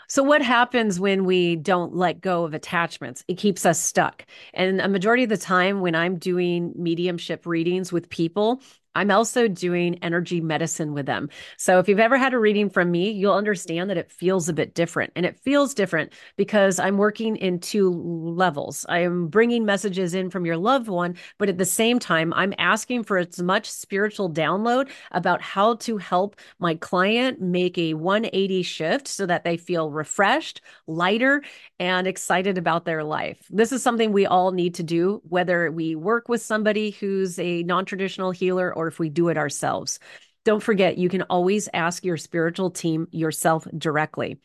So, 0.09 0.23
what 0.23 0.43
happens 0.43 1.01
when 1.01 1.25
we 1.25 1.57
don't 1.57 1.95
let 1.95 2.21
go 2.21 2.45
of 2.45 2.55
attachments? 2.55 3.25
It 3.29 3.39
keeps 3.39 3.65
us 3.65 3.81
stuck. 3.81 4.27
And 4.55 4.81
a 4.81 4.89
majority 4.89 5.23
of 5.23 5.29
the 5.29 5.37
time, 5.37 5.81
when 5.81 5.95
I'm 5.95 6.19
doing 6.19 6.73
mediumship 6.77 7.47
readings 7.47 7.93
with 7.93 8.09
people, 8.09 8.61
I'm 8.95 9.11
also 9.11 9.49
doing 9.49 9.99
energy 10.03 10.41
medicine 10.41 10.93
with 10.93 11.07
them. 11.07 11.29
So 11.57 11.79
if 11.79 11.89
you've 11.89 11.99
ever 11.99 12.17
had 12.17 12.35
a 12.35 12.39
reading 12.39 12.69
from 12.69 12.91
me, 12.91 13.11
you'll 13.11 13.35
understand 13.35 13.91
that 13.91 13.97
it 13.97 14.11
feels 14.11 14.49
a 14.49 14.53
bit 14.53 14.75
different. 14.75 15.13
And 15.17 15.25
it 15.25 15.39
feels 15.39 15.75
different 15.75 16.13
because 16.37 16.79
I'm 16.79 16.99
working 16.99 17.37
in 17.37 17.59
two 17.59 17.91
levels. 17.91 18.85
I 18.89 19.01
am 19.01 19.29
bringing 19.29 19.65
messages 19.65 20.15
in 20.15 20.31
from 20.31 20.45
your 20.45 20.57
loved 20.57 20.89
one, 20.89 21.17
but 21.39 21.49
at 21.49 21.59
the 21.59 21.65
same 21.65 21.99
time, 21.99 22.33
I'm 22.35 22.55
asking 22.59 23.05
for 23.05 23.19
as 23.19 23.41
much 23.41 23.71
spiritual 23.71 24.31
download 24.31 24.91
about 25.11 25.41
how 25.41 25.77
to 25.77 25.97
help 25.97 26.37
my 26.59 26.75
client 26.75 27.41
make 27.41 27.79
a 27.79 27.95
180 27.95 28.63
shift 28.63 29.09
so 29.09 29.27
that 29.27 29.45
they 29.45 29.57
feel 29.57 29.91
refreshed, 29.91 30.61
lighter, 30.87 31.43
and 31.79 32.07
excited 32.07 32.59
about 32.59 32.85
their 32.85 33.05
life. 33.05 33.39
This 33.51 33.73
is 33.73 33.83
something 33.83 34.13
we 34.13 34.27
all 34.27 34.53
need 34.53 34.75
to 34.77 34.83
do, 34.83 35.23
whether 35.29 35.71
we 35.71 35.95
work 35.95 36.29
with 36.29 36.43
somebody 36.43 36.91
who's 36.91 37.39
a 37.39 37.63
non 37.63 37.85
traditional 37.85 38.31
healer 38.31 38.77
or 38.83 38.89
if 38.89 38.99
we 38.99 39.09
do 39.09 39.29
it 39.29 39.39
ourselves. 39.39 39.99
Don't 40.45 40.63
forget, 40.63 40.99
you 40.99 41.09
can 41.09 41.23
always 41.23 41.69
ask 41.73 42.05
your 42.05 42.17
spiritual 42.17 42.71
team 42.71 43.07
yourself 43.13 43.67
directly. 43.77 44.39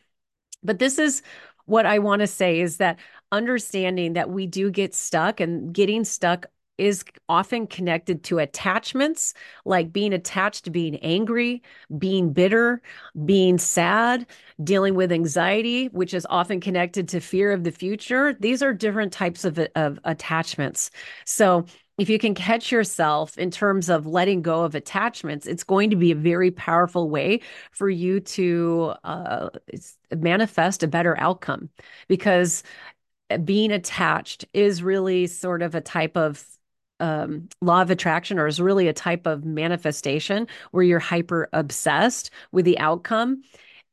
But 0.63 0.79
this 0.79 0.99
is 0.99 1.21
what 1.65 1.85
I 1.85 1.99
want 1.99 2.21
to 2.21 2.27
say 2.27 2.59
is 2.61 2.77
that 2.77 2.99
understanding 3.31 4.13
that 4.13 4.29
we 4.29 4.47
do 4.47 4.71
get 4.71 4.95
stuck 4.95 5.39
and 5.39 5.73
getting 5.73 6.03
stuck 6.03 6.45
is 6.77 7.03
often 7.27 7.67
connected 7.67 8.23
to 8.23 8.37
attachments, 8.37 9.33
like 9.65 9.91
being 9.91 10.13
attached 10.13 10.65
to 10.65 10.69
being 10.69 10.95
angry, 10.97 11.63
being 11.97 12.33
bitter, 12.33 12.81
being 13.25 13.57
sad, 13.57 14.27
dealing 14.63 14.93
with 14.93 15.11
anxiety, 15.11 15.87
which 15.87 16.13
is 16.13 16.27
often 16.29 16.59
connected 16.59 17.09
to 17.09 17.19
fear 17.19 17.51
of 17.51 17.63
the 17.63 17.71
future. 17.71 18.33
These 18.39 18.61
are 18.61 18.73
different 18.73 19.11
types 19.11 19.43
of, 19.43 19.59
of 19.75 19.99
attachments. 20.03 20.91
So 21.25 21.65
if 21.97 22.09
you 22.09 22.19
can 22.19 22.35
catch 22.35 22.71
yourself 22.71 23.37
in 23.37 23.49
terms 23.49 23.89
of 23.89 24.05
letting 24.05 24.41
go 24.41 24.63
of 24.63 24.75
attachments, 24.75 25.47
it's 25.47 25.63
going 25.63 25.89
to 25.89 25.95
be 25.95 26.11
a 26.11 26.15
very 26.15 26.51
powerful 26.51 27.09
way 27.09 27.41
for 27.71 27.89
you 27.89 28.19
to 28.19 28.93
uh, 29.03 29.49
manifest 30.15 30.83
a 30.83 30.87
better 30.87 31.19
outcome. 31.19 31.69
Because 32.07 32.63
being 33.43 33.71
attached 33.71 34.45
is 34.53 34.83
really 34.83 35.27
sort 35.27 35.61
of 35.61 35.75
a 35.75 35.81
type 35.81 36.15
of 36.15 36.45
um, 36.99 37.49
law 37.61 37.81
of 37.81 37.91
attraction 37.91 38.39
or 38.39 38.47
is 38.47 38.59
really 38.59 38.87
a 38.87 38.93
type 38.93 39.27
of 39.27 39.45
manifestation 39.45 40.47
where 40.71 40.83
you're 40.83 40.99
hyper 40.99 41.49
obsessed 41.53 42.31
with 42.51 42.65
the 42.65 42.79
outcome 42.79 43.43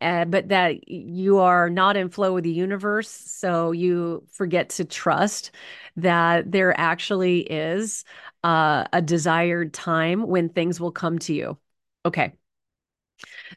uh, 0.05 0.27
but 0.27 0.49
that 0.49 0.87
you 0.89 1.39
are 1.39 1.71
not 1.71 1.97
in 1.97 2.11
flow 2.11 2.35
with 2.35 2.45
the 2.45 2.53
universe. 2.53 3.09
So 3.09 3.73
you 3.73 4.25
forget 4.31 4.69
to 4.71 4.85
trust 4.85 5.51
that 5.97 6.53
there 6.53 6.79
actually 6.79 7.41
is 7.41 8.05
uh, 8.45 8.85
a 8.93 9.01
desired 9.01 9.73
time 9.73 10.27
when 10.27 10.51
things 10.51 10.79
will 10.79 10.93
come 10.93 11.19
to 11.21 11.33
you. 11.33 11.59
Okay. 12.05 12.35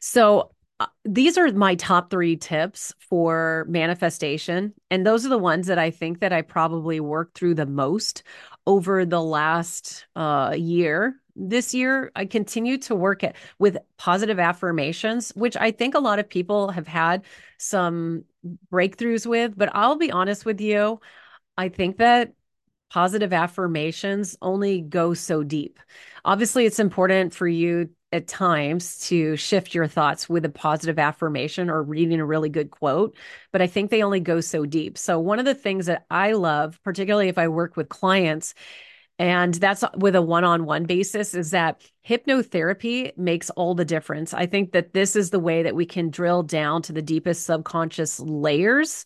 So 0.00 0.52
uh, 0.80 0.86
these 1.04 1.36
are 1.36 1.52
my 1.52 1.74
top 1.74 2.10
three 2.10 2.36
tips 2.36 2.94
for 2.98 3.66
manifestation. 3.68 4.72
And 4.90 5.06
those 5.06 5.26
are 5.26 5.30
the 5.30 5.36
ones 5.36 5.66
that 5.66 5.78
I 5.78 5.90
think 5.90 6.20
that 6.20 6.32
I 6.32 6.40
probably 6.42 6.98
worked 6.98 7.36
through 7.36 7.56
the 7.56 7.66
most 7.66 8.22
over 8.66 9.04
the 9.04 9.22
last 9.22 10.06
uh, 10.16 10.54
year 10.56 11.16
this 11.38 11.72
year 11.72 12.10
i 12.16 12.24
continue 12.24 12.76
to 12.76 12.94
work 12.94 13.22
with 13.58 13.78
positive 13.96 14.38
affirmations 14.38 15.30
which 15.36 15.56
i 15.56 15.70
think 15.70 15.94
a 15.94 16.00
lot 16.00 16.18
of 16.18 16.28
people 16.28 16.70
have 16.70 16.88
had 16.88 17.24
some 17.58 18.24
breakthroughs 18.72 19.24
with 19.24 19.56
but 19.56 19.70
i'll 19.74 19.96
be 19.96 20.10
honest 20.10 20.44
with 20.44 20.60
you 20.60 21.00
i 21.56 21.68
think 21.68 21.98
that 21.98 22.32
positive 22.90 23.32
affirmations 23.32 24.36
only 24.42 24.80
go 24.80 25.14
so 25.14 25.42
deep 25.42 25.78
obviously 26.24 26.66
it's 26.66 26.80
important 26.80 27.32
for 27.32 27.46
you 27.46 27.88
at 28.12 28.26
times 28.26 28.98
to 29.08 29.36
shift 29.36 29.74
your 29.74 29.86
thoughts 29.86 30.28
with 30.28 30.44
a 30.44 30.48
positive 30.48 30.98
affirmation 30.98 31.68
or 31.68 31.82
reading 31.82 32.20
a 32.20 32.24
really 32.24 32.48
good 32.48 32.70
quote, 32.70 33.14
but 33.52 33.60
I 33.60 33.66
think 33.66 33.90
they 33.90 34.02
only 34.02 34.20
go 34.20 34.40
so 34.40 34.64
deep. 34.64 34.96
So, 34.96 35.18
one 35.18 35.38
of 35.38 35.44
the 35.44 35.54
things 35.54 35.86
that 35.86 36.06
I 36.10 36.32
love, 36.32 36.80
particularly 36.82 37.28
if 37.28 37.38
I 37.38 37.48
work 37.48 37.76
with 37.76 37.88
clients, 37.88 38.54
and 39.18 39.54
that's 39.54 39.82
with 39.96 40.14
a 40.14 40.22
one 40.22 40.44
on 40.44 40.64
one 40.64 40.84
basis, 40.84 41.34
is 41.34 41.50
that 41.50 41.80
hypnotherapy 42.06 43.16
makes 43.16 43.50
all 43.50 43.74
the 43.74 43.84
difference. 43.84 44.32
I 44.32 44.46
think 44.46 44.72
that 44.72 44.94
this 44.94 45.16
is 45.16 45.30
the 45.30 45.40
way 45.40 45.62
that 45.62 45.74
we 45.74 45.86
can 45.86 46.10
drill 46.10 46.42
down 46.42 46.82
to 46.82 46.92
the 46.92 47.02
deepest 47.02 47.44
subconscious 47.44 48.20
layers 48.20 49.04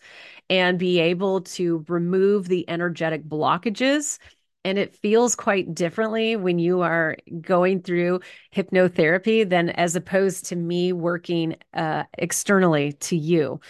and 0.51 0.79
be 0.79 1.01
able 1.01 1.40
to 1.40 1.85
remove 1.88 2.48
the 2.48 2.68
energetic 2.68 3.25
blockages. 3.25 4.18
And 4.64 4.79
it 4.79 4.94
feels 4.94 5.35
quite 5.35 5.75
differently 5.75 6.37
when 6.37 6.61
you 6.61 6.83
are 6.83 7.16
going 7.40 7.83
through 7.83 8.20
hypnotherapy 8.55 9.48
than 9.48 9.70
as 9.70 9.96
opposed 9.96 10.44
to 10.46 10.57
me 10.57 10.92
working 10.92 11.57
uh, 11.75 12.05
externally 12.16 12.92
to 12.92 13.16
you. 13.16 13.61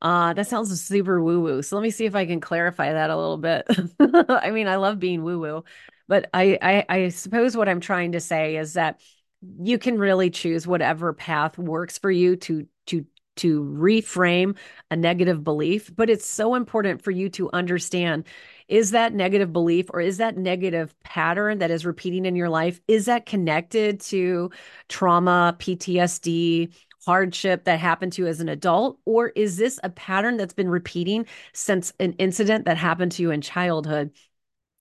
Uh, 0.00 0.32
that 0.32 0.46
sounds 0.46 0.80
super 0.80 1.22
woo 1.22 1.40
woo. 1.40 1.62
So 1.62 1.76
let 1.76 1.82
me 1.82 1.90
see 1.90 2.04
if 2.06 2.14
I 2.14 2.24
can 2.26 2.40
clarify 2.40 2.92
that 2.92 3.10
a 3.10 3.16
little 3.16 3.36
bit. 3.38 3.66
I 4.28 4.50
mean, 4.50 4.68
I 4.68 4.76
love 4.76 4.98
being 5.00 5.24
woo 5.24 5.40
woo, 5.40 5.64
but 6.06 6.30
I, 6.32 6.58
I, 6.62 6.84
I 6.88 7.08
suppose 7.08 7.56
what 7.56 7.68
I'm 7.68 7.80
trying 7.80 8.12
to 8.12 8.20
say 8.20 8.56
is 8.56 8.74
that 8.74 9.00
you 9.60 9.78
can 9.78 9.98
really 9.98 10.30
choose 10.30 10.66
whatever 10.66 11.12
path 11.12 11.58
works 11.58 11.98
for 11.98 12.10
you 12.10 12.36
to 12.36 12.66
to 12.86 13.04
to 13.36 13.62
reframe 13.62 14.56
a 14.90 14.96
negative 14.96 15.44
belief. 15.44 15.94
But 15.94 16.10
it's 16.10 16.26
so 16.26 16.56
important 16.56 17.02
for 17.02 17.12
you 17.12 17.28
to 17.30 17.48
understand 17.52 18.24
is 18.66 18.90
that 18.90 19.14
negative 19.14 19.52
belief 19.52 19.86
or 19.94 20.00
is 20.00 20.18
that 20.18 20.36
negative 20.36 20.94
pattern 21.02 21.58
that 21.58 21.70
is 21.70 21.86
repeating 21.86 22.26
in 22.26 22.34
your 22.36 22.48
life 22.48 22.80
is 22.88 23.06
that 23.06 23.26
connected 23.26 24.00
to 24.00 24.50
trauma 24.88 25.54
ptsd 25.58 26.68
hardship 27.04 27.64
that 27.64 27.78
happened 27.80 28.12
to 28.14 28.22
you 28.22 28.28
as 28.28 28.40
an 28.40 28.48
adult? 28.48 28.98
Or 29.04 29.28
is 29.28 29.56
this 29.56 29.78
a 29.82 29.90
pattern 29.90 30.36
that's 30.36 30.54
been 30.54 30.68
repeating 30.68 31.26
since 31.52 31.92
an 32.00 32.12
incident 32.14 32.64
that 32.66 32.76
happened 32.76 33.12
to 33.12 33.22
you 33.22 33.30
in 33.30 33.40
childhood? 33.40 34.10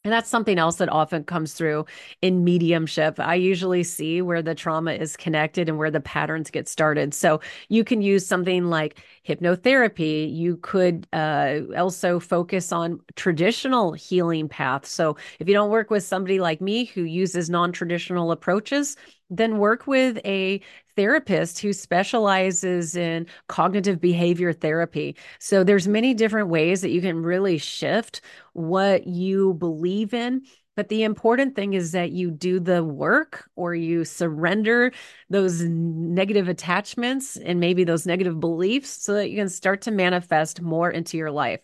And 0.04 0.14
that's 0.14 0.30
something 0.30 0.58
else 0.58 0.78
that 0.78 0.88
often 0.88 1.26
comes 1.26 1.54
through 1.54 1.86
in 2.22 2.46
mediumship. 2.46 3.20
I 3.20 3.36
usually 3.36 3.84
see 3.84 4.22
where 4.22 4.42
the 4.42 4.56
trauma 4.56 4.94
is 4.94 5.18
connected 5.18 5.68
and 5.68 5.78
where 5.78 5.92
the 5.92 6.00
patterns 6.00 6.50
get 6.50 6.70
started. 6.70 7.14
So 7.14 7.42
you 7.68 7.84
can 7.84 8.02
use 8.02 8.26
something 8.26 8.70
like 8.70 9.04
hypnotherapy. 9.28 10.34
You 10.34 10.58
could 10.58 11.08
uh, 11.12 11.60
also 11.78 12.20
focus 12.20 12.72
on 12.72 13.00
traditional 13.16 13.94
healing 13.94 14.48
paths. 14.48 14.90
So 14.90 15.18
if 15.40 15.48
you 15.48 15.54
don't 15.54 15.70
work 15.70 15.90
with 15.90 16.04
somebody 16.04 16.40
like 16.40 16.62
me 16.62 16.86
who 16.86 17.04
uses 17.04 17.50
non 17.50 17.72
traditional 17.72 18.32
approaches, 18.32 18.96
then 19.30 19.58
work 19.58 19.88
with 19.88 20.20
a 20.26 20.62
therapist 20.96 21.60
who 21.60 21.74
specializes 21.74 22.96
in 22.96 23.28
cognitive 23.48 24.00
behavior 24.00 24.54
therapy. 24.54 25.16
So 25.40 25.64
there's 25.64 25.88
many 25.88 26.14
different 26.14 26.50
ways 26.50 26.82
that 26.82 26.92
you 26.92 27.02
can 27.02 27.22
really 27.22 27.58
shift 27.58 28.22
what 28.54 29.06
you 29.06 29.54
believe 29.56 30.14
in. 30.14 30.44
But 30.78 30.90
the 30.90 31.04
important 31.04 31.56
thing 31.56 31.74
is 31.74 31.92
that 31.94 32.12
you 32.12 32.32
do 32.32 32.60
the 32.60 32.84
work 32.84 33.50
or 33.56 33.74
you 33.74 34.06
surrender 34.06 34.94
those 35.30 35.62
negative 35.64 36.48
attachments 36.48 37.36
and 37.36 37.60
maybe 37.60 37.84
those 37.84 38.06
negative 38.06 38.40
beliefs 38.40 38.90
so 38.90 39.16
that 39.16 39.32
you 39.32 39.38
can 39.38 39.50
start 39.50 39.82
to 39.82 39.92
manifest 39.92 40.62
more 40.62 40.92
into 40.92 41.18
your 41.18 41.32
life. 41.32 41.62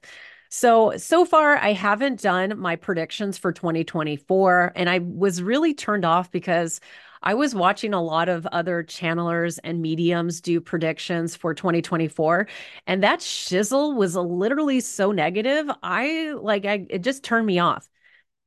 So, 0.49 0.97
so 0.97 1.26
far, 1.26 1.58
I 1.58 1.73
haven't 1.73 2.21
done 2.21 2.60
my 2.60 2.76
predictions 2.76 3.38
for 3.38 3.52
2024. 3.52 4.73
And 4.76 4.89
I 4.89 4.99
was 4.99 5.43
really 5.43 5.76
turned 5.76 6.06
off 6.06 6.32
because 6.32 6.80
I 7.21 7.36
was 7.36 7.56
watching 7.56 7.93
a 7.93 8.02
lot 8.02 8.30
of 8.30 8.45
other 8.47 8.84
channelers 8.84 9.60
and 9.63 9.82
mediums 9.82 10.41
do 10.41 10.60
predictions 10.60 11.36
for 11.36 11.54
2024, 11.54 12.47
and 12.86 13.02
that 13.04 13.19
shizzle 13.19 13.95
was 13.95 14.15
literally 14.15 14.82
so 14.82 15.12
negative. 15.13 15.69
I 15.82 16.34
like, 16.34 16.65
I 16.65 16.86
it 16.89 16.99
just 16.99 17.23
turned 17.23 17.45
me 17.45 17.60
off. 17.60 17.88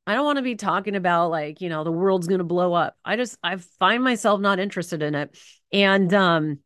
I 0.06 0.14
don't 0.14 0.24
want 0.24 0.36
to 0.36 0.42
be 0.42 0.54
talking 0.54 0.94
about 0.94 1.30
like, 1.30 1.60
you 1.60 1.68
know, 1.68 1.84
the 1.84 1.92
world's 1.92 2.28
going 2.28 2.38
to 2.38 2.44
blow 2.44 2.72
up. 2.74 2.96
I 3.04 3.16
just 3.16 3.38
I 3.42 3.56
find 3.56 4.04
myself 4.04 4.40
not 4.40 4.58
interested 4.60 5.02
in 5.02 5.14
it. 5.14 5.36
And 5.72 6.12
um 6.14 6.60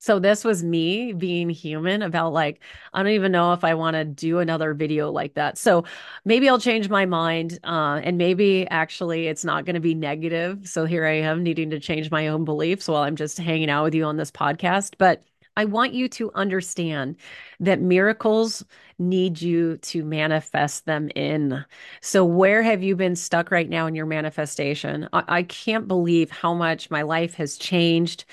so 0.00 0.20
this 0.20 0.44
was 0.44 0.62
me 0.62 1.12
being 1.12 1.50
human 1.50 2.02
about 2.02 2.32
like, 2.32 2.60
I 2.94 3.02
don't 3.02 3.12
even 3.12 3.32
know 3.32 3.52
if 3.52 3.64
I 3.64 3.74
want 3.74 3.94
to 3.94 4.04
do 4.04 4.38
another 4.38 4.72
video 4.72 5.10
like 5.10 5.34
that. 5.34 5.58
So 5.58 5.84
maybe 6.24 6.48
I'll 6.48 6.60
change 6.60 6.88
my 6.88 7.04
mind. 7.04 7.58
Uh, 7.64 8.00
and 8.04 8.16
maybe 8.16 8.66
actually 8.68 9.26
it's 9.26 9.44
not 9.44 9.64
going 9.64 9.74
to 9.74 9.80
be 9.80 9.94
negative. 9.94 10.68
So 10.68 10.84
here 10.84 11.04
I 11.04 11.14
am 11.14 11.42
needing 11.42 11.70
to 11.70 11.80
change 11.80 12.12
my 12.12 12.28
own 12.28 12.44
beliefs 12.44 12.86
while 12.86 13.02
I'm 13.02 13.16
just 13.16 13.38
hanging 13.38 13.70
out 13.70 13.84
with 13.84 13.94
you 13.94 14.04
on 14.04 14.16
this 14.16 14.30
podcast. 14.30 14.94
But 14.98 15.24
I 15.56 15.64
want 15.64 15.94
you 15.94 16.08
to 16.10 16.30
understand 16.36 17.16
that 17.58 17.80
miracles 17.80 18.64
need 18.98 19.40
you 19.40 19.76
to 19.78 20.04
manifest 20.04 20.86
them 20.86 21.08
in. 21.14 21.64
So, 22.00 22.24
where 22.24 22.62
have 22.62 22.82
you 22.82 22.96
been 22.96 23.16
stuck 23.16 23.50
right 23.50 23.68
now 23.68 23.86
in 23.86 23.94
your 23.94 24.06
manifestation? 24.06 25.08
I, 25.12 25.24
I 25.28 25.42
can't 25.44 25.88
believe 25.88 26.30
how 26.30 26.54
much 26.54 26.90
my 26.90 27.02
life 27.02 27.34
has 27.34 27.56
changed 27.58 28.24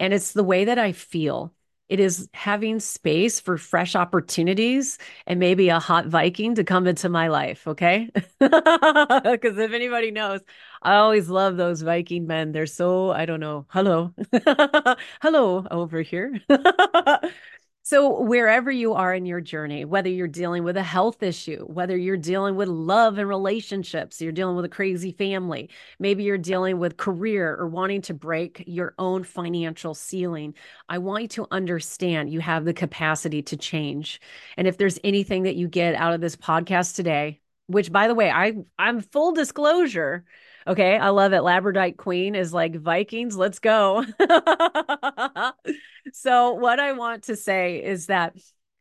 and 0.00 0.12
it's 0.12 0.32
the 0.32 0.44
way 0.44 0.64
that 0.66 0.78
I 0.78 0.92
feel. 0.92 1.52
It 1.88 2.00
is 2.00 2.28
having 2.32 2.80
space 2.80 3.40
for 3.40 3.58
fresh 3.58 3.94
opportunities 3.94 4.98
and 5.26 5.38
maybe 5.38 5.68
a 5.68 5.78
hot 5.78 6.06
Viking 6.06 6.54
to 6.54 6.64
come 6.64 6.86
into 6.86 7.08
my 7.08 7.28
life. 7.28 7.66
Okay. 7.68 8.10
Because 8.40 9.58
if 9.58 9.72
anybody 9.72 10.10
knows, 10.10 10.40
I 10.82 10.96
always 10.96 11.28
love 11.28 11.56
those 11.56 11.82
Viking 11.82 12.26
men. 12.26 12.52
They're 12.52 12.66
so, 12.66 13.10
I 13.10 13.26
don't 13.26 13.40
know. 13.40 13.66
Hello. 13.68 14.14
Hello 15.22 15.66
over 15.70 16.00
here. 16.02 16.40
So, 17.86 18.22
wherever 18.22 18.70
you 18.70 18.94
are 18.94 19.12
in 19.12 19.26
your 19.26 19.42
journey, 19.42 19.84
whether 19.84 20.08
you're 20.08 20.26
dealing 20.26 20.64
with 20.64 20.78
a 20.78 20.82
health 20.82 21.22
issue, 21.22 21.66
whether 21.66 21.94
you're 21.98 22.16
dealing 22.16 22.56
with 22.56 22.66
love 22.66 23.18
and 23.18 23.28
relationships, 23.28 24.22
you're 24.22 24.32
dealing 24.32 24.56
with 24.56 24.64
a 24.64 24.70
crazy 24.70 25.12
family, 25.12 25.68
maybe 25.98 26.22
you're 26.24 26.38
dealing 26.38 26.78
with 26.78 26.96
career 26.96 27.54
or 27.54 27.66
wanting 27.68 28.00
to 28.00 28.14
break 28.14 28.64
your 28.66 28.94
own 28.98 29.22
financial 29.22 29.92
ceiling, 29.92 30.54
I 30.88 30.96
want 30.96 31.24
you 31.24 31.28
to 31.28 31.46
understand 31.50 32.30
you 32.32 32.40
have 32.40 32.64
the 32.64 32.72
capacity 32.72 33.42
to 33.42 33.56
change. 33.58 34.18
And 34.56 34.66
if 34.66 34.78
there's 34.78 34.98
anything 35.04 35.42
that 35.42 35.56
you 35.56 35.68
get 35.68 35.94
out 35.94 36.14
of 36.14 36.22
this 36.22 36.36
podcast 36.36 36.94
today, 36.96 37.42
which 37.66 37.92
by 37.92 38.08
the 38.08 38.14
way, 38.14 38.30
I 38.30 38.54
I'm 38.78 39.02
full 39.02 39.32
disclosure, 39.32 40.24
Okay, 40.66 40.96
I 40.96 41.10
love 41.10 41.32
it. 41.32 41.42
Labradorite 41.42 41.96
Queen 41.98 42.34
is 42.34 42.54
like 42.54 42.74
Vikings, 42.74 43.36
let's 43.36 43.58
go. 43.58 44.04
so, 46.12 46.52
what 46.52 46.80
I 46.80 46.92
want 46.92 47.24
to 47.24 47.36
say 47.36 47.82
is 47.82 48.06
that 48.06 48.34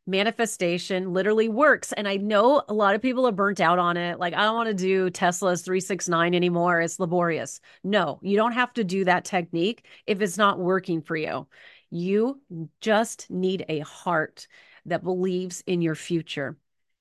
manifestation 0.05 1.13
literally 1.13 1.49
works. 1.49 1.93
And 1.93 2.07
I 2.07 2.17
know 2.17 2.63
a 2.67 2.73
lot 2.73 2.95
of 2.95 3.01
people 3.01 3.27
are 3.27 3.31
burnt 3.31 3.61
out 3.61 3.79
on 3.79 3.97
it. 3.97 4.19
Like, 4.19 4.33
I 4.33 4.43
don't 4.43 4.55
want 4.55 4.69
to 4.69 4.73
do 4.73 5.09
Tesla's 5.09 5.61
369 5.61 6.33
anymore. 6.33 6.81
It's 6.81 6.99
laborious. 6.99 7.59
No, 7.83 8.19
you 8.21 8.35
don't 8.35 8.51
have 8.53 8.73
to 8.73 8.83
do 8.83 9.05
that 9.05 9.25
technique 9.25 9.85
if 10.07 10.21
it's 10.21 10.37
not 10.37 10.59
working 10.59 11.01
for 11.01 11.15
you. 11.15 11.47
You 11.89 12.41
just 12.81 13.29
need 13.29 13.65
a 13.69 13.79
heart 13.79 14.47
that 14.85 15.03
believes 15.03 15.63
in 15.67 15.81
your 15.81 15.95
future. 15.95 16.57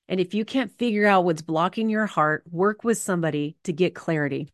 And 0.07 0.19
if 0.19 0.33
you 0.33 0.45
can't 0.45 0.77
figure 0.77 1.07
out 1.07 1.25
what's 1.25 1.41
blocking 1.41 1.89
your 1.89 2.05
heart, 2.05 2.43
work 2.51 2.83
with 2.83 2.97
somebody 2.97 3.57
to 3.63 3.73
get 3.73 3.95
clarity. 3.95 4.53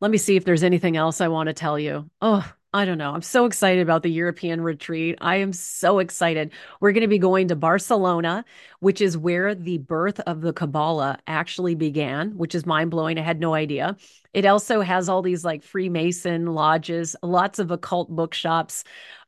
Let 0.00 0.10
me 0.10 0.18
see 0.18 0.36
if 0.36 0.44
there's 0.44 0.62
anything 0.62 0.96
else 0.96 1.20
I 1.20 1.28
want 1.28 1.48
to 1.48 1.52
tell 1.52 1.78
you. 1.78 2.10
Oh, 2.20 2.50
I 2.74 2.84
don't 2.84 2.98
know. 2.98 3.12
I'm 3.12 3.22
so 3.22 3.44
excited 3.44 3.82
about 3.82 4.02
the 4.02 4.10
European 4.10 4.60
retreat. 4.60 5.16
I 5.20 5.36
am 5.36 5.52
so 5.52 6.00
excited. 6.00 6.50
We're 6.80 6.90
going 6.90 7.02
to 7.02 7.08
be 7.08 7.20
going 7.20 7.46
to 7.48 7.56
Barcelona, 7.56 8.44
which 8.80 9.00
is 9.00 9.16
where 9.16 9.54
the 9.54 9.78
birth 9.78 10.18
of 10.20 10.40
the 10.40 10.52
Kabbalah 10.52 11.18
actually 11.28 11.76
began, 11.76 12.36
which 12.36 12.52
is 12.52 12.66
mind 12.66 12.90
blowing. 12.90 13.16
I 13.16 13.22
had 13.22 13.38
no 13.38 13.54
idea. 13.54 13.96
It 14.32 14.44
also 14.44 14.80
has 14.80 15.08
all 15.08 15.22
these 15.22 15.44
like 15.44 15.62
Freemason 15.62 16.46
lodges, 16.46 17.14
lots 17.22 17.60
of 17.60 17.70
occult 17.70 18.10
bookshops. 18.10 18.82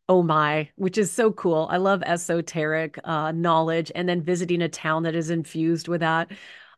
Oh 0.08 0.24
my, 0.24 0.68
which 0.74 0.98
is 0.98 1.12
so 1.12 1.30
cool. 1.32 1.68
I 1.70 1.76
love 1.76 2.02
esoteric 2.04 2.98
uh, 3.04 3.30
knowledge 3.30 3.92
and 3.94 4.08
then 4.08 4.22
visiting 4.22 4.62
a 4.62 4.68
town 4.68 5.04
that 5.04 5.14
is 5.14 5.30
infused 5.30 5.86
with 5.86 6.00
that. 6.00 6.32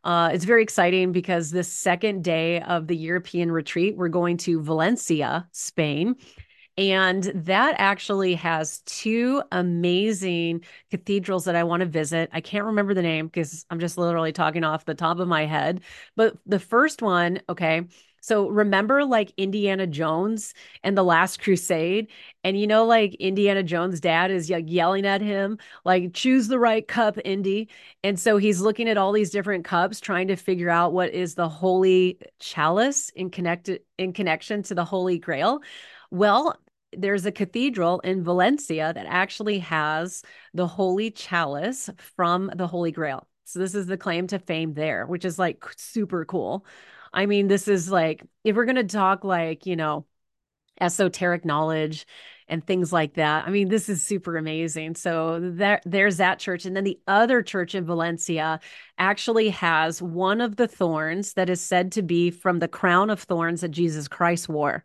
Uh, 0.09 0.31
it's 0.33 0.47
very 0.47 0.63
exciting 0.63 1.13
because 1.13 1.51
the 1.51 1.63
second 1.63 2.25
day 2.25 2.63
of 2.63 2.87
the 2.87 2.97
European 2.97 3.53
retreat, 3.53 3.95
we're 3.95 4.09
going 4.09 4.39
to 4.39 4.63
Valencia, 4.63 5.47
Spain. 5.53 6.17
And 6.79 7.25
that 7.35 7.75
actually 7.77 8.35
has 8.37 8.81
two 8.87 9.43
amazing 9.53 10.63
cathedrals 10.91 11.45
that 11.45 11.57
I 11.57 11.65
want 11.65 11.81
to 11.81 11.87
visit. 11.87 12.31
I 12.33 12.41
can't 12.41 12.65
remember 12.65 12.95
the 12.95 13.03
name 13.03 13.27
because 13.27 13.67
I'm 13.69 13.81
just 13.81 13.99
literally 13.99 14.33
talking 14.33 14.65
off 14.65 14.87
the 14.87 14.95
top 14.95 15.19
of 15.19 15.29
my 15.29 15.45
head. 15.45 15.83
But 16.17 16.39
the 16.47 16.59
first 16.59 17.03
one, 17.03 17.43
okay, 17.47 17.83
so 18.21 18.49
remember 18.49 19.05
like 19.05 19.33
Indiana 19.37 19.87
Jones 19.87 20.55
and 20.83 20.97
the 20.97 21.03
Last 21.03 21.41
Crusade? 21.41 22.09
And 22.45 22.59
you 22.59 22.67
know, 22.67 22.85
like 22.85 23.15
Indiana 23.17 23.63
Jones' 23.63 24.01
dad 24.01 24.31
is 24.31 24.51
like 24.51 24.65
yelling 24.69 25.07
at 25.07 25.21
him, 25.21 25.59
like, 25.85 26.15
choose 26.15 26.49
the 26.49 26.59
right 26.59 26.87
cup, 26.87 27.19
Indy. 27.25 27.69
And 28.03 28.19
so 28.19 28.37
he's 28.37 28.61
looking 28.61 28.89
at 28.89 28.99
all 28.99 29.13
these 29.13 29.31
different 29.31 29.65
cups, 29.65 30.01
trying 30.01 30.29
to 30.29 30.37
figure 30.37 30.71
out 30.71 30.93
what 30.93 31.13
is 31.13 31.35
the 31.35 31.49
holy 31.49 32.19
chalice 32.41 33.11
in 33.11 33.31
connected 33.31 33.81
in 33.99 34.13
connection 34.13 34.63
to 34.65 34.75
the 34.75 34.85
Holy 34.85 35.19
Grail. 35.19 35.61
Well, 36.11 36.59
there's 36.93 37.27
a 37.27 37.33
cathedral 37.33 38.01
in 38.01 38.25
Valencia 38.25 38.93
that 38.95 39.07
actually 39.07 39.59
has 39.59 40.23
the 40.55 40.67
holy 40.67 41.11
chalice 41.11 41.91
from 41.99 42.51
the 42.55 42.67
Holy 42.67 42.93
Grail. 42.93 43.27
So 43.45 43.59
this 43.59 43.75
is 43.75 43.87
the 43.87 43.97
claim 43.97 44.27
to 44.29 44.39
fame 44.39 44.75
there, 44.75 45.07
which 45.07 45.25
is 45.25 45.39
like 45.39 45.65
super 45.77 46.25
cool. 46.25 46.67
I 47.13 47.27
mean, 47.27 47.49
this 47.49 47.69
is 47.69 47.91
like, 47.91 48.23
if 48.45 48.57
we're 48.57 48.65
going 48.65 48.77
to 48.77 48.85
talk 48.85 49.25
like, 49.25 49.67
you 49.67 49.77
know, 49.77 50.07
esoteric 50.81 51.45
knowledge 51.45 52.07
and 52.47 52.67
things 52.67 52.93
like 52.93 53.15
that. 53.15 53.47
I 53.47 53.51
mean, 53.51 53.69
this 53.69 53.89
is 53.89 54.03
super 54.03 54.37
amazing. 54.37 54.95
So 54.95 55.39
there, 55.43 55.81
there's 55.85 56.17
that 56.17 56.39
church. 56.39 56.65
And 56.65 56.75
then 56.75 56.85
the 56.85 56.99
other 57.07 57.43
church 57.43 57.75
in 57.75 57.85
Valencia 57.85 58.61
actually 58.97 59.51
has 59.51 60.01
one 60.01 60.41
of 60.41 60.57
the 60.57 60.69
thorns 60.69 61.35
that 61.35 61.51
is 61.51 61.61
said 61.61 61.93
to 61.93 62.03
be 62.03 62.31
from 62.31 62.59
the 62.59 62.69
crown 62.69 63.11
of 63.11 63.21
thorns 63.21 63.61
that 63.61 63.69
Jesus 63.69 64.09
Christ 64.09 64.49
wore. 64.49 64.85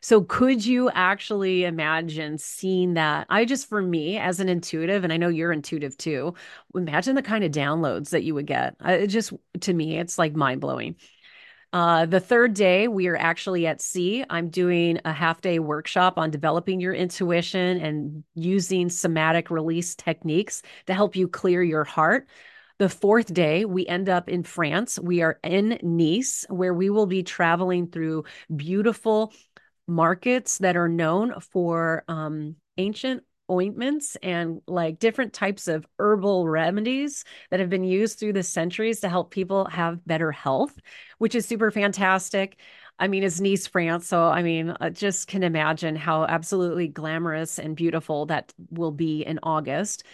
So 0.00 0.22
could 0.22 0.66
you 0.66 0.90
actually 0.90 1.64
imagine 1.64 2.36
seeing 2.36 2.94
that? 2.94 3.26
I 3.30 3.44
just, 3.44 3.68
for 3.68 3.80
me 3.80 4.18
as 4.18 4.40
an 4.40 4.48
intuitive, 4.48 5.04
and 5.04 5.12
I 5.12 5.16
know 5.16 5.28
you're 5.28 5.52
intuitive 5.52 5.96
too, 5.96 6.34
imagine 6.74 7.14
the 7.14 7.22
kind 7.22 7.44
of 7.44 7.52
downloads 7.52 8.10
that 8.10 8.24
you 8.24 8.34
would 8.34 8.46
get. 8.46 8.76
It 8.84 9.06
just, 9.06 9.32
to 9.60 9.72
me, 9.72 9.98
it's 9.98 10.18
like 10.18 10.34
mind 10.34 10.60
blowing. 10.60 10.96
Uh, 11.74 12.06
the 12.06 12.20
third 12.20 12.54
day, 12.54 12.86
we 12.86 13.08
are 13.08 13.16
actually 13.16 13.66
at 13.66 13.80
sea. 13.80 14.24
I'm 14.30 14.48
doing 14.48 15.00
a 15.04 15.12
half 15.12 15.40
day 15.40 15.58
workshop 15.58 16.18
on 16.18 16.30
developing 16.30 16.80
your 16.80 16.94
intuition 16.94 17.80
and 17.80 18.22
using 18.36 18.88
somatic 18.88 19.50
release 19.50 19.96
techniques 19.96 20.62
to 20.86 20.94
help 20.94 21.16
you 21.16 21.26
clear 21.26 21.64
your 21.64 21.82
heart. 21.82 22.28
The 22.78 22.88
fourth 22.88 23.34
day, 23.34 23.64
we 23.64 23.88
end 23.88 24.08
up 24.08 24.28
in 24.28 24.44
France. 24.44 25.00
We 25.00 25.22
are 25.22 25.40
in 25.42 25.80
Nice, 25.82 26.46
where 26.48 26.72
we 26.72 26.90
will 26.90 27.06
be 27.06 27.24
traveling 27.24 27.88
through 27.88 28.22
beautiful 28.54 29.32
markets 29.88 30.58
that 30.58 30.76
are 30.76 30.88
known 30.88 31.40
for 31.40 32.04
um, 32.06 32.54
ancient 32.78 33.24
ointments 33.50 34.16
and 34.22 34.60
like 34.66 34.98
different 34.98 35.32
types 35.32 35.68
of 35.68 35.86
herbal 35.98 36.48
remedies 36.48 37.24
that 37.50 37.60
have 37.60 37.70
been 37.70 37.84
used 37.84 38.18
through 38.18 38.32
the 38.32 38.42
centuries 38.42 39.00
to 39.00 39.08
help 39.08 39.30
people 39.30 39.66
have 39.66 40.04
better 40.06 40.32
health, 40.32 40.78
which 41.18 41.34
is 41.34 41.46
super 41.46 41.70
fantastic. 41.70 42.56
I 42.98 43.08
mean, 43.08 43.22
it's 43.24 43.40
Nice, 43.40 43.66
France. 43.66 44.06
So, 44.06 44.24
I 44.24 44.42
mean, 44.42 44.74
I 44.80 44.90
just 44.90 45.26
can 45.26 45.42
imagine 45.42 45.96
how 45.96 46.24
absolutely 46.24 46.88
glamorous 46.88 47.58
and 47.58 47.76
beautiful 47.76 48.26
that 48.26 48.52
will 48.70 48.92
be 48.92 49.22
in 49.22 49.40
August. 49.42 50.04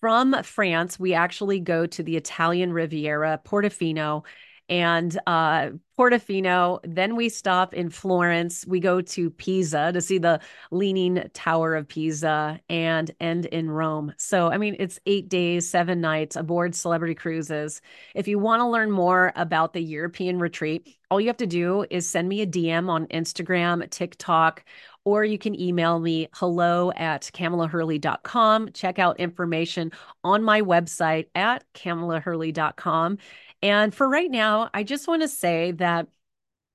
From 0.00 0.42
France, 0.44 0.98
we 0.98 1.14
actually 1.14 1.60
go 1.60 1.86
to 1.86 2.02
the 2.02 2.16
Italian 2.16 2.72
Riviera, 2.72 3.40
Portofino, 3.44 4.24
and 4.68 5.18
uh, 5.26 5.70
Portofino. 5.98 6.78
Then 6.84 7.16
we 7.16 7.28
stop 7.28 7.74
in 7.74 7.90
Florence. 7.90 8.64
We 8.66 8.80
go 8.80 9.00
to 9.00 9.30
Pisa 9.30 9.92
to 9.92 10.00
see 10.00 10.18
the 10.18 10.40
Leaning 10.70 11.28
Tower 11.34 11.74
of 11.74 11.88
Pisa 11.88 12.60
and 12.68 13.10
end 13.20 13.46
in 13.46 13.70
Rome. 13.70 14.14
So, 14.16 14.50
I 14.50 14.58
mean, 14.58 14.76
it's 14.78 15.00
eight 15.06 15.28
days, 15.28 15.68
seven 15.68 16.00
nights 16.00 16.36
aboard 16.36 16.74
Celebrity 16.74 17.14
Cruises. 17.14 17.80
If 18.14 18.28
you 18.28 18.38
want 18.38 18.60
to 18.60 18.66
learn 18.66 18.90
more 18.90 19.32
about 19.34 19.72
the 19.72 19.82
European 19.82 20.38
retreat, 20.38 20.96
all 21.10 21.20
you 21.20 21.28
have 21.28 21.38
to 21.38 21.46
do 21.46 21.86
is 21.90 22.08
send 22.08 22.28
me 22.28 22.42
a 22.42 22.46
DM 22.46 22.88
on 22.88 23.06
Instagram, 23.06 23.88
TikTok, 23.90 24.64
or 25.04 25.24
you 25.24 25.38
can 25.38 25.58
email 25.58 25.98
me 25.98 26.28
hello 26.34 26.92
at 26.92 27.30
kamalahurley.com. 27.32 28.72
Check 28.72 28.98
out 28.98 29.18
information 29.18 29.90
on 30.22 30.42
my 30.42 30.60
website 30.60 31.28
at 31.34 31.64
kamalahurley.com. 31.72 33.16
And 33.62 33.94
for 33.94 34.08
right 34.08 34.30
now, 34.30 34.70
I 34.72 34.84
just 34.84 35.08
want 35.08 35.22
to 35.22 35.28
say 35.28 35.72
that 35.72 36.06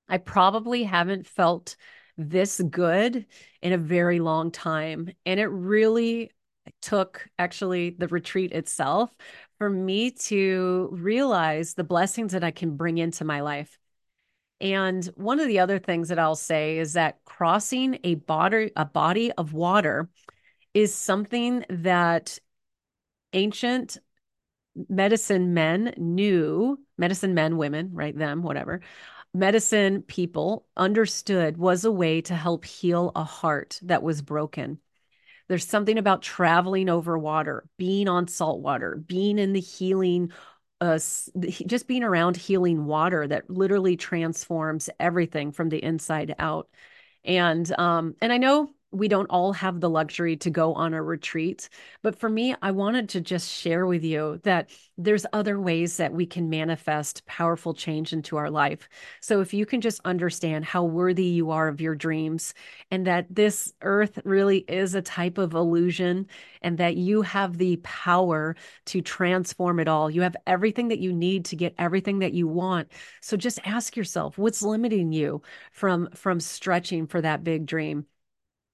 I 0.08 0.18
probably 0.18 0.84
haven't 0.84 1.26
felt 1.26 1.76
this 2.16 2.60
good 2.60 3.26
in 3.62 3.72
a 3.72 3.78
very 3.78 4.20
long 4.20 4.50
time. 4.50 5.10
And 5.24 5.40
it 5.40 5.46
really 5.46 6.30
took 6.82 7.28
actually 7.38 7.90
the 7.90 8.08
retreat 8.08 8.52
itself 8.52 9.14
for 9.58 9.68
me 9.68 10.10
to 10.10 10.88
realize 10.92 11.74
the 11.74 11.84
blessings 11.84 12.32
that 12.32 12.44
I 12.44 12.50
can 12.50 12.76
bring 12.76 12.98
into 12.98 13.24
my 13.24 13.40
life. 13.40 13.78
And 14.60 15.04
one 15.16 15.40
of 15.40 15.48
the 15.48 15.58
other 15.58 15.78
things 15.78 16.08
that 16.08 16.18
I'll 16.18 16.36
say 16.36 16.78
is 16.78 16.94
that 16.94 17.18
crossing 17.24 17.98
a 18.04 18.14
body 18.14 18.70
a 18.76 18.84
body 18.84 19.32
of 19.32 19.52
water 19.52 20.08
is 20.72 20.94
something 20.94 21.64
that 21.68 22.38
ancient 23.32 23.98
medicine 24.88 25.54
men 25.54 25.94
knew, 25.96 26.78
medicine 26.98 27.34
men, 27.34 27.56
women, 27.56 27.90
right? 27.92 28.16
Them, 28.16 28.42
whatever, 28.42 28.80
medicine 29.32 30.02
people 30.02 30.66
understood 30.76 31.56
was 31.56 31.84
a 31.84 31.92
way 31.92 32.20
to 32.22 32.34
help 32.34 32.64
heal 32.64 33.12
a 33.14 33.24
heart 33.24 33.80
that 33.82 34.02
was 34.02 34.22
broken. 34.22 34.78
There's 35.48 35.66
something 35.66 35.98
about 35.98 36.22
traveling 36.22 36.88
over 36.88 37.18
water, 37.18 37.68
being 37.76 38.08
on 38.08 38.28
salt 38.28 38.60
water, 38.60 38.96
being 38.96 39.38
in 39.38 39.52
the 39.52 39.60
healing, 39.60 40.32
uh, 40.80 40.98
just 41.66 41.86
being 41.86 42.02
around 42.02 42.36
healing 42.36 42.86
water 42.86 43.26
that 43.26 43.50
literally 43.50 43.96
transforms 43.96 44.88
everything 44.98 45.52
from 45.52 45.68
the 45.68 45.82
inside 45.82 46.34
out. 46.38 46.68
And 47.24 47.70
um, 47.78 48.14
and 48.20 48.32
I 48.32 48.38
know 48.38 48.70
we 48.94 49.08
don't 49.08 49.26
all 49.26 49.52
have 49.52 49.80
the 49.80 49.90
luxury 49.90 50.36
to 50.36 50.50
go 50.50 50.72
on 50.74 50.94
a 50.94 51.02
retreat. 51.02 51.68
But 52.02 52.16
for 52.16 52.28
me, 52.28 52.54
I 52.62 52.70
wanted 52.70 53.08
to 53.10 53.20
just 53.20 53.50
share 53.50 53.86
with 53.86 54.04
you 54.04 54.40
that 54.44 54.70
there's 54.96 55.26
other 55.32 55.60
ways 55.60 55.96
that 55.96 56.12
we 56.12 56.26
can 56.26 56.48
manifest 56.48 57.26
powerful 57.26 57.74
change 57.74 58.12
into 58.12 58.36
our 58.36 58.50
life. 58.50 58.88
So 59.20 59.40
if 59.40 59.52
you 59.52 59.66
can 59.66 59.80
just 59.80 60.00
understand 60.04 60.64
how 60.64 60.84
worthy 60.84 61.24
you 61.24 61.50
are 61.50 61.66
of 61.66 61.80
your 61.80 61.96
dreams 61.96 62.54
and 62.90 63.06
that 63.06 63.26
this 63.34 63.72
earth 63.82 64.20
really 64.24 64.58
is 64.58 64.94
a 64.94 65.02
type 65.02 65.38
of 65.38 65.54
illusion 65.54 66.28
and 66.62 66.78
that 66.78 66.96
you 66.96 67.22
have 67.22 67.58
the 67.58 67.76
power 67.82 68.54
to 68.86 69.00
transform 69.00 69.80
it 69.80 69.88
all. 69.88 70.10
You 70.10 70.22
have 70.22 70.36
everything 70.46 70.88
that 70.88 71.00
you 71.00 71.12
need 71.12 71.46
to 71.46 71.56
get 71.56 71.74
everything 71.78 72.20
that 72.20 72.32
you 72.32 72.46
want. 72.46 72.92
So 73.20 73.36
just 73.36 73.58
ask 73.64 73.96
yourself, 73.96 74.38
what's 74.38 74.62
limiting 74.62 75.12
you 75.12 75.42
from 75.72 76.08
from 76.14 76.40
stretching 76.40 77.06
for 77.06 77.20
that 77.20 77.42
big 77.44 77.66
dream? 77.66 78.06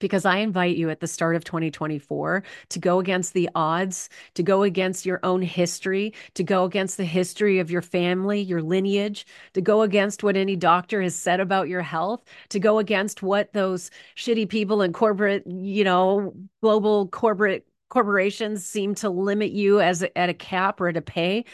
Because 0.01 0.25
I 0.25 0.39
invite 0.39 0.77
you 0.77 0.91
at 0.91 0.99
the 0.99 1.07
start 1.07 1.37
of 1.37 1.45
2024 1.45 2.43
to 2.71 2.79
go 2.79 2.99
against 2.99 3.33
the 3.33 3.49
odds, 3.55 4.09
to 4.35 4.43
go 4.43 4.65
against 4.65 5.07
your 5.07 5.21
own 5.23 5.43
history, 5.43 6.13
to 6.35 6.43
go 6.43 6.65
against 6.65 6.97
the 6.97 7.05
history 7.05 7.61
of 7.61 7.71
your 7.71 7.83
family, 7.83 8.41
your 8.41 8.63
lineage, 8.63 9.27
to 9.55 9.61
go 9.61 9.83
against 9.83 10.25
what 10.25 10.37
any 10.37 10.57
doctor 10.57 11.01
has 11.01 11.15
said 11.15 11.39
about 11.39 11.69
your 11.69 11.83
health, 11.83 12.25
to 12.49 12.59
go 12.59 12.79
against 12.79 13.23
what 13.23 13.53
those 13.53 13.91
shitty 14.17 14.49
people 14.49 14.83
in 14.83 14.93
corporate, 14.93 15.47
you 15.47 15.85
know, 15.85 16.35
global 16.61 17.07
corporate 17.09 17.67
corporations 17.89 18.65
seem 18.65 18.95
to 18.95 19.11
limit 19.11 19.51
you 19.51 19.81
as 19.81 20.05
at 20.17 20.29
a 20.29 20.35
cap 20.35 20.81
or 20.81 20.89
at 20.89 20.97
a 20.97 21.03
pay. 21.03 21.45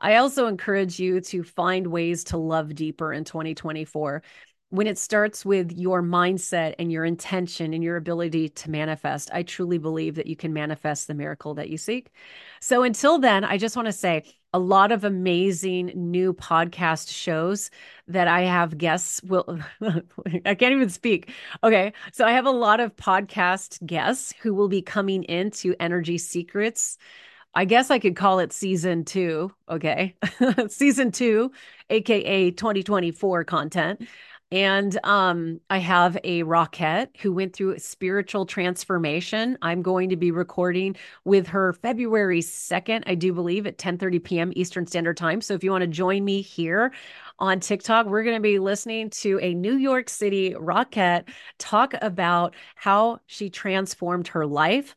I 0.00 0.16
also 0.16 0.46
encourage 0.46 1.00
you 1.00 1.20
to 1.22 1.42
find 1.42 1.86
ways 1.86 2.24
to 2.24 2.36
love 2.36 2.74
deeper 2.74 3.12
in 3.12 3.24
2024 3.24 4.22
when 4.70 4.86
it 4.86 4.98
starts 4.98 5.44
with 5.44 5.72
your 5.72 6.02
mindset 6.02 6.74
and 6.78 6.90
your 6.90 7.04
intention 7.04 7.72
and 7.72 7.84
your 7.84 7.96
ability 7.96 8.48
to 8.48 8.70
manifest, 8.70 9.30
I 9.32 9.44
truly 9.44 9.78
believe 9.78 10.16
that 10.16 10.26
you 10.26 10.34
can 10.34 10.52
manifest 10.52 11.06
the 11.06 11.14
miracle 11.14 11.54
that 11.54 11.70
you 11.70 11.78
seek. 11.78 12.10
So 12.60 12.82
until 12.82 13.18
then, 13.18 13.44
I 13.44 13.58
just 13.58 13.76
want 13.76 13.86
to 13.86 13.92
say 13.92 14.24
a 14.52 14.58
lot 14.58 14.90
of 14.90 15.04
amazing 15.04 15.92
new 15.94 16.32
podcast 16.32 17.12
shows 17.12 17.70
that 18.08 18.26
I 18.26 18.42
have 18.42 18.78
guests 18.78 19.22
will 19.22 19.60
I 20.44 20.54
can't 20.54 20.74
even 20.74 20.88
speak. 20.88 21.30
Okay. 21.62 21.92
So 22.12 22.24
I 22.24 22.32
have 22.32 22.46
a 22.46 22.50
lot 22.50 22.80
of 22.80 22.96
podcast 22.96 23.84
guests 23.86 24.34
who 24.40 24.52
will 24.52 24.68
be 24.68 24.82
coming 24.82 25.22
into 25.24 25.76
Energy 25.78 26.18
Secrets. 26.18 26.98
I 27.54 27.64
guess 27.64 27.90
I 27.90 27.98
could 27.98 28.16
call 28.16 28.38
it 28.40 28.52
season 28.52 29.04
two. 29.04 29.52
Okay. 29.68 30.16
season 30.68 31.12
two, 31.12 31.52
AKA 31.88 32.50
2024 32.50 33.44
content. 33.44 34.06
And 34.52 34.96
um, 35.02 35.60
I 35.70 35.78
have 35.78 36.16
a 36.22 36.44
Rockette 36.44 37.08
who 37.18 37.32
went 37.32 37.52
through 37.52 37.80
spiritual 37.80 38.46
transformation. 38.46 39.58
I'm 39.60 39.82
going 39.82 40.10
to 40.10 40.16
be 40.16 40.30
recording 40.30 40.94
with 41.24 41.48
her 41.48 41.72
February 41.72 42.42
2nd, 42.42 43.02
I 43.08 43.16
do 43.16 43.32
believe, 43.32 43.66
at 43.66 43.76
10 43.76 43.98
30 43.98 44.20
p.m. 44.20 44.52
Eastern 44.54 44.86
Standard 44.86 45.16
Time. 45.16 45.40
So 45.40 45.54
if 45.54 45.64
you 45.64 45.72
want 45.72 45.82
to 45.82 45.88
join 45.88 46.24
me 46.24 46.42
here 46.42 46.92
on 47.40 47.58
TikTok, 47.58 48.06
we're 48.06 48.22
going 48.22 48.36
to 48.36 48.40
be 48.40 48.60
listening 48.60 49.10
to 49.10 49.40
a 49.42 49.52
New 49.52 49.76
York 49.76 50.08
City 50.08 50.54
Rockette 50.54 51.28
talk 51.58 51.94
about 52.00 52.54
how 52.76 53.18
she 53.26 53.50
transformed 53.50 54.28
her 54.28 54.46
life 54.46 54.94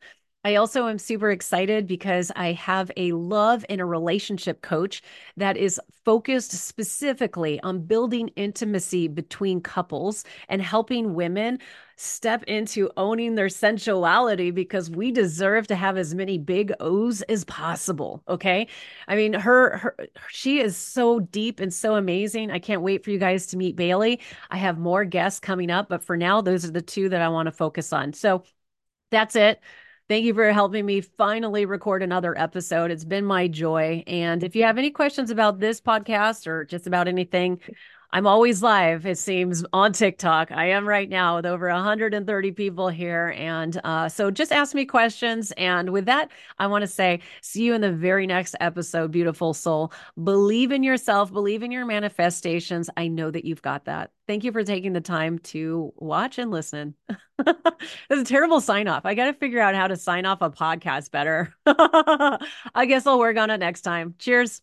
I 0.49 0.55
also 0.55 0.87
am 0.87 0.97
super 0.97 1.29
excited 1.29 1.85
because 1.85 2.31
I 2.35 2.53
have 2.53 2.89
a 2.97 3.11
love 3.11 3.63
and 3.69 3.79
a 3.79 3.85
relationship 3.85 4.63
coach 4.63 5.03
that 5.37 5.57
is 5.57 5.79
focused 6.03 6.53
specifically 6.53 7.59
on 7.61 7.85
building 7.85 8.29
intimacy 8.29 9.07
between 9.07 9.61
couples 9.61 10.23
and 10.47 10.59
helping 10.59 11.13
women 11.13 11.59
step 11.97 12.43
into 12.45 12.89
owning 12.97 13.35
their 13.35 13.47
sensuality 13.47 14.49
because 14.49 14.89
we 14.89 15.11
deserve 15.11 15.67
to 15.67 15.75
have 15.75 15.97
as 15.99 16.15
many 16.15 16.39
big 16.39 16.73
O's 16.79 17.21
as 17.23 17.43
possible. 17.43 18.23
Okay. 18.27 18.67
I 19.07 19.15
mean, 19.15 19.33
her, 19.33 19.77
her, 19.77 19.95
she 20.31 20.61
is 20.61 20.75
so 20.75 21.19
deep 21.19 21.59
and 21.59 21.71
so 21.71 21.93
amazing. 21.93 22.49
I 22.49 22.57
can't 22.57 22.81
wait 22.81 23.03
for 23.03 23.11
you 23.11 23.19
guys 23.19 23.45
to 23.47 23.57
meet 23.57 23.75
Bailey. 23.75 24.19
I 24.49 24.57
have 24.57 24.79
more 24.79 25.05
guests 25.05 25.39
coming 25.39 25.69
up, 25.69 25.89
but 25.89 26.03
for 26.03 26.17
now, 26.17 26.41
those 26.41 26.65
are 26.65 26.71
the 26.71 26.81
two 26.81 27.09
that 27.09 27.21
I 27.21 27.29
want 27.29 27.45
to 27.45 27.51
focus 27.51 27.93
on. 27.93 28.13
So 28.13 28.41
that's 29.11 29.35
it. 29.35 29.61
Thank 30.09 30.25
you 30.25 30.33
for 30.33 30.51
helping 30.51 30.87
me 30.87 31.01
finally 31.01 31.67
record 31.67 32.01
another 32.01 32.35
episode. 32.35 32.89
It's 32.89 33.05
been 33.05 33.25
my 33.25 33.47
joy. 33.47 34.03
And 34.07 34.43
if 34.43 34.55
you 34.55 34.63
have 34.63 34.79
any 34.79 34.89
questions 34.89 35.29
about 35.29 35.59
this 35.59 35.79
podcast 35.79 36.47
or 36.47 36.65
just 36.65 36.87
about 36.87 37.07
anything, 37.07 37.59
I'm 38.11 38.25
always 38.25 38.63
live, 38.63 39.05
it 39.05 39.19
seems, 39.19 39.63
on 39.71 39.93
TikTok. 39.93 40.51
I 40.51 40.69
am 40.71 40.87
right 40.87 41.07
now 41.07 41.35
with 41.35 41.45
over 41.45 41.69
130 41.69 42.51
people 42.53 42.89
here. 42.89 43.35
And 43.37 43.79
uh, 43.83 44.09
so 44.09 44.31
just 44.31 44.51
ask 44.51 44.73
me 44.73 44.85
questions. 44.85 45.51
And 45.57 45.91
with 45.91 46.05
that, 46.05 46.31
I 46.57 46.65
want 46.67 46.81
to 46.81 46.87
say, 46.87 47.19
see 47.41 47.63
you 47.63 47.75
in 47.75 47.81
the 47.81 47.91
very 47.91 48.25
next 48.25 48.55
episode, 48.59 49.11
beautiful 49.11 49.53
soul. 49.53 49.93
Believe 50.23 50.71
in 50.71 50.81
yourself, 50.81 51.31
believe 51.31 51.61
in 51.61 51.71
your 51.71 51.85
manifestations. 51.85 52.89
I 52.97 53.09
know 53.09 53.29
that 53.29 53.45
you've 53.45 53.61
got 53.61 53.85
that. 53.85 54.09
Thank 54.27 54.43
you 54.43 54.51
for 54.51 54.63
taking 54.63 54.93
the 54.93 55.01
time 55.01 55.37
to 55.39 55.93
watch 55.95 56.39
and 56.39 56.51
listen. 56.51 56.95
It's 58.09 58.21
a 58.21 58.25
terrible 58.25 58.59
sign 58.59 58.89
off. 58.89 59.05
I 59.05 59.15
got 59.15 59.25
to 59.27 59.33
figure 59.33 59.61
out 59.61 59.73
how 59.73 59.87
to 59.87 59.95
sign 59.95 60.25
off 60.25 60.41
a 60.41 60.49
podcast 60.49 61.11
better. 61.11 61.53
I 61.65 62.85
guess 62.85 63.07
I'll 63.07 63.19
work 63.19 63.37
on 63.37 63.49
it 63.49 63.59
next 63.59 63.81
time. 63.81 64.15
Cheers. 64.19 64.61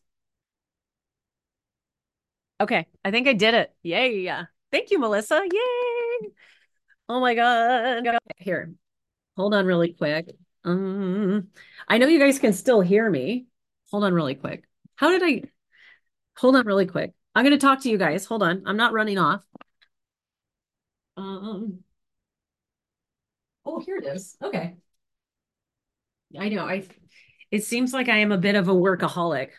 Okay, 2.61 2.87
I 3.05 3.11
think 3.11 3.29
I 3.29 3.35
did 3.35 3.55
it. 3.55 3.75
Yay. 3.83 4.33
Thank 4.73 4.90
you, 4.90 4.99
Melissa. 4.99 5.42
Yay. 5.45 6.31
Oh 7.09 7.21
my 7.21 7.35
God. 7.35 8.07
Here, 8.38 8.73
hold 9.37 9.55
on 9.55 9.66
really 9.66 9.92
quick. 9.92 10.35
Um, 10.64 11.49
I 11.87 11.99
know 11.99 12.09
you 12.09 12.19
guys 12.19 12.38
can 12.38 12.53
still 12.53 12.81
hear 12.81 13.09
me. 13.09 13.47
Hold 13.90 14.05
on 14.05 14.12
really 14.12 14.35
quick. 14.35 14.64
How 14.97 15.11
did 15.11 15.23
I? 15.23 15.42
Hold 16.38 16.57
on 16.57 16.66
really 16.66 16.87
quick. 16.87 17.12
I'm 17.35 17.45
going 17.45 17.57
to 17.57 17.64
talk 17.64 17.83
to 17.83 17.90
you 17.90 17.99
guys. 17.99 18.25
Hold 18.27 18.42
on. 18.42 18.62
I'm 18.66 18.77
not 18.77 18.92
running 18.92 19.19
off. 19.19 19.45
Um, 21.16 21.81
oh, 23.64 23.79
here 23.81 23.97
it 23.97 24.07
is. 24.07 24.37
Okay. 24.42 24.77
I 26.38 26.49
know. 26.49 26.66
I, 26.66 26.85
it 27.51 27.64
seems 27.64 27.92
like 27.92 28.09
I 28.09 28.19
am 28.19 28.33
a 28.33 28.38
bit 28.38 28.55
of 28.57 28.69
a 28.69 28.75
workaholic. 28.75 29.51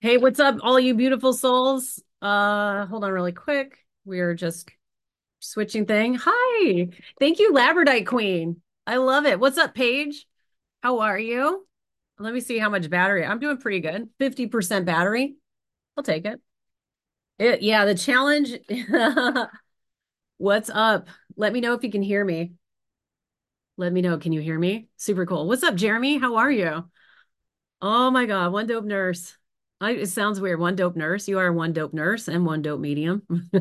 Hey, 0.00 0.16
what's 0.16 0.40
up, 0.40 0.56
all 0.62 0.80
you 0.80 0.94
beautiful 0.94 1.34
souls? 1.34 2.02
Uh, 2.22 2.86
hold 2.86 3.04
on 3.04 3.12
really 3.12 3.32
quick. 3.32 3.76
We're 4.06 4.34
just 4.34 4.70
switching 5.40 5.86
thing. 5.86 6.18
Hi. 6.20 6.88
Thank 7.18 7.38
you, 7.38 7.52
Labradorite 7.52 8.06
Queen. 8.06 8.62
I 8.86 8.96
love 8.96 9.26
it. 9.26 9.38
What's 9.40 9.58
up, 9.58 9.74
Paige? 9.74 10.26
How 10.82 11.00
are 11.00 11.18
you? 11.18 11.66
Let 12.18 12.32
me 12.32 12.40
see 12.40 12.58
how 12.58 12.70
much 12.70 12.88
battery. 12.88 13.26
I'm 13.26 13.40
doing 13.40 13.58
pretty 13.58 13.80
good. 13.80 14.08
50% 14.18 14.86
battery. 14.86 15.36
I'll 15.96 16.04
take 16.04 16.24
it. 16.24 16.40
it 17.38 17.62
yeah, 17.62 17.84
the 17.84 17.94
challenge. 17.94 18.52
What's 20.38 20.70
up? 20.70 21.08
Let 21.36 21.52
me 21.52 21.60
know 21.60 21.74
if 21.74 21.84
you 21.84 21.90
can 21.90 22.02
hear 22.02 22.24
me. 22.24 22.52
Let 23.76 23.92
me 23.92 24.02
know. 24.02 24.18
Can 24.18 24.32
you 24.32 24.40
hear 24.40 24.58
me? 24.58 24.88
Super 24.96 25.26
cool. 25.26 25.46
What's 25.46 25.62
up, 25.62 25.74
Jeremy? 25.74 26.18
How 26.18 26.36
are 26.36 26.50
you? 26.50 26.90
Oh 27.82 28.10
my 28.10 28.26
God, 28.26 28.52
one 28.52 28.66
dope 28.66 28.84
nurse. 28.84 29.36
I, 29.80 29.92
it 29.92 30.06
sounds 30.08 30.40
weird. 30.40 30.60
One 30.60 30.76
dope 30.76 30.96
nurse. 30.96 31.26
You 31.26 31.38
are 31.38 31.52
one 31.52 31.72
dope 31.72 31.94
nurse 31.94 32.28
and 32.28 32.44
one 32.44 32.60
dope 32.60 32.80
medium. 32.80 33.22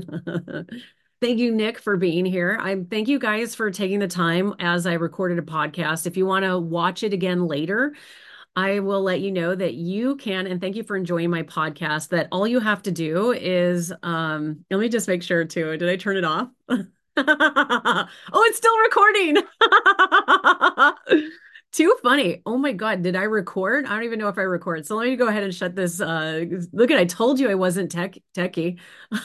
thank 1.21 1.39
you, 1.39 1.55
Nick, 1.55 1.79
for 1.79 1.95
being 1.95 2.25
here. 2.25 2.57
I 2.61 2.83
thank 2.89 3.07
you 3.07 3.19
guys 3.19 3.55
for 3.55 3.71
taking 3.71 3.99
the 3.99 4.07
time 4.07 4.53
as 4.59 4.85
I 4.85 4.93
recorded 4.93 5.39
a 5.39 5.43
podcast. 5.43 6.05
If 6.07 6.17
you 6.17 6.25
want 6.25 6.43
to 6.43 6.59
watch 6.59 7.03
it 7.03 7.13
again 7.13 7.47
later, 7.47 7.95
I 8.55 8.79
will 8.79 9.01
let 9.01 9.21
you 9.21 9.31
know 9.31 9.55
that 9.55 9.75
you 9.75 10.17
can, 10.17 10.45
and 10.45 10.59
thank 10.59 10.75
you 10.75 10.83
for 10.83 10.97
enjoying 10.97 11.29
my 11.29 11.43
podcast. 11.43 12.09
That 12.09 12.27
all 12.33 12.45
you 12.45 12.59
have 12.59 12.81
to 12.83 12.91
do 12.91 13.31
is, 13.31 13.93
um, 14.03 14.65
let 14.69 14.81
me 14.81 14.89
just 14.89 15.07
make 15.07 15.23
sure 15.23 15.45
too. 15.45 15.77
Did 15.77 15.87
I 15.87 15.95
turn 15.95 16.17
it 16.17 16.25
off? 16.25 16.49
oh, 16.69 18.07
it's 18.47 18.57
still 18.57 18.77
recording. 18.79 19.37
Too 21.71 21.95
funny. 22.01 22.41
Oh 22.47 22.57
my 22.57 22.71
God. 22.73 23.03
Did 23.03 23.15
I 23.15 23.23
record? 23.23 23.85
I 23.85 23.89
don't 23.89 24.03
even 24.03 24.17
know 24.17 24.27
if 24.27 24.39
I 24.39 24.41
record. 24.41 24.87
So 24.87 24.95
let 24.95 25.07
me 25.07 25.15
go 25.15 25.27
ahead 25.27 25.43
and 25.43 25.53
shut 25.53 25.75
this. 25.75 26.01
Uh, 26.01 26.45
look 26.73 26.89
at, 26.89 26.97
I 26.97 27.05
told 27.05 27.39
you 27.39 27.47
I 27.49 27.53
wasn't 27.55 27.91
tech 27.91 28.17
techie. 28.35 28.79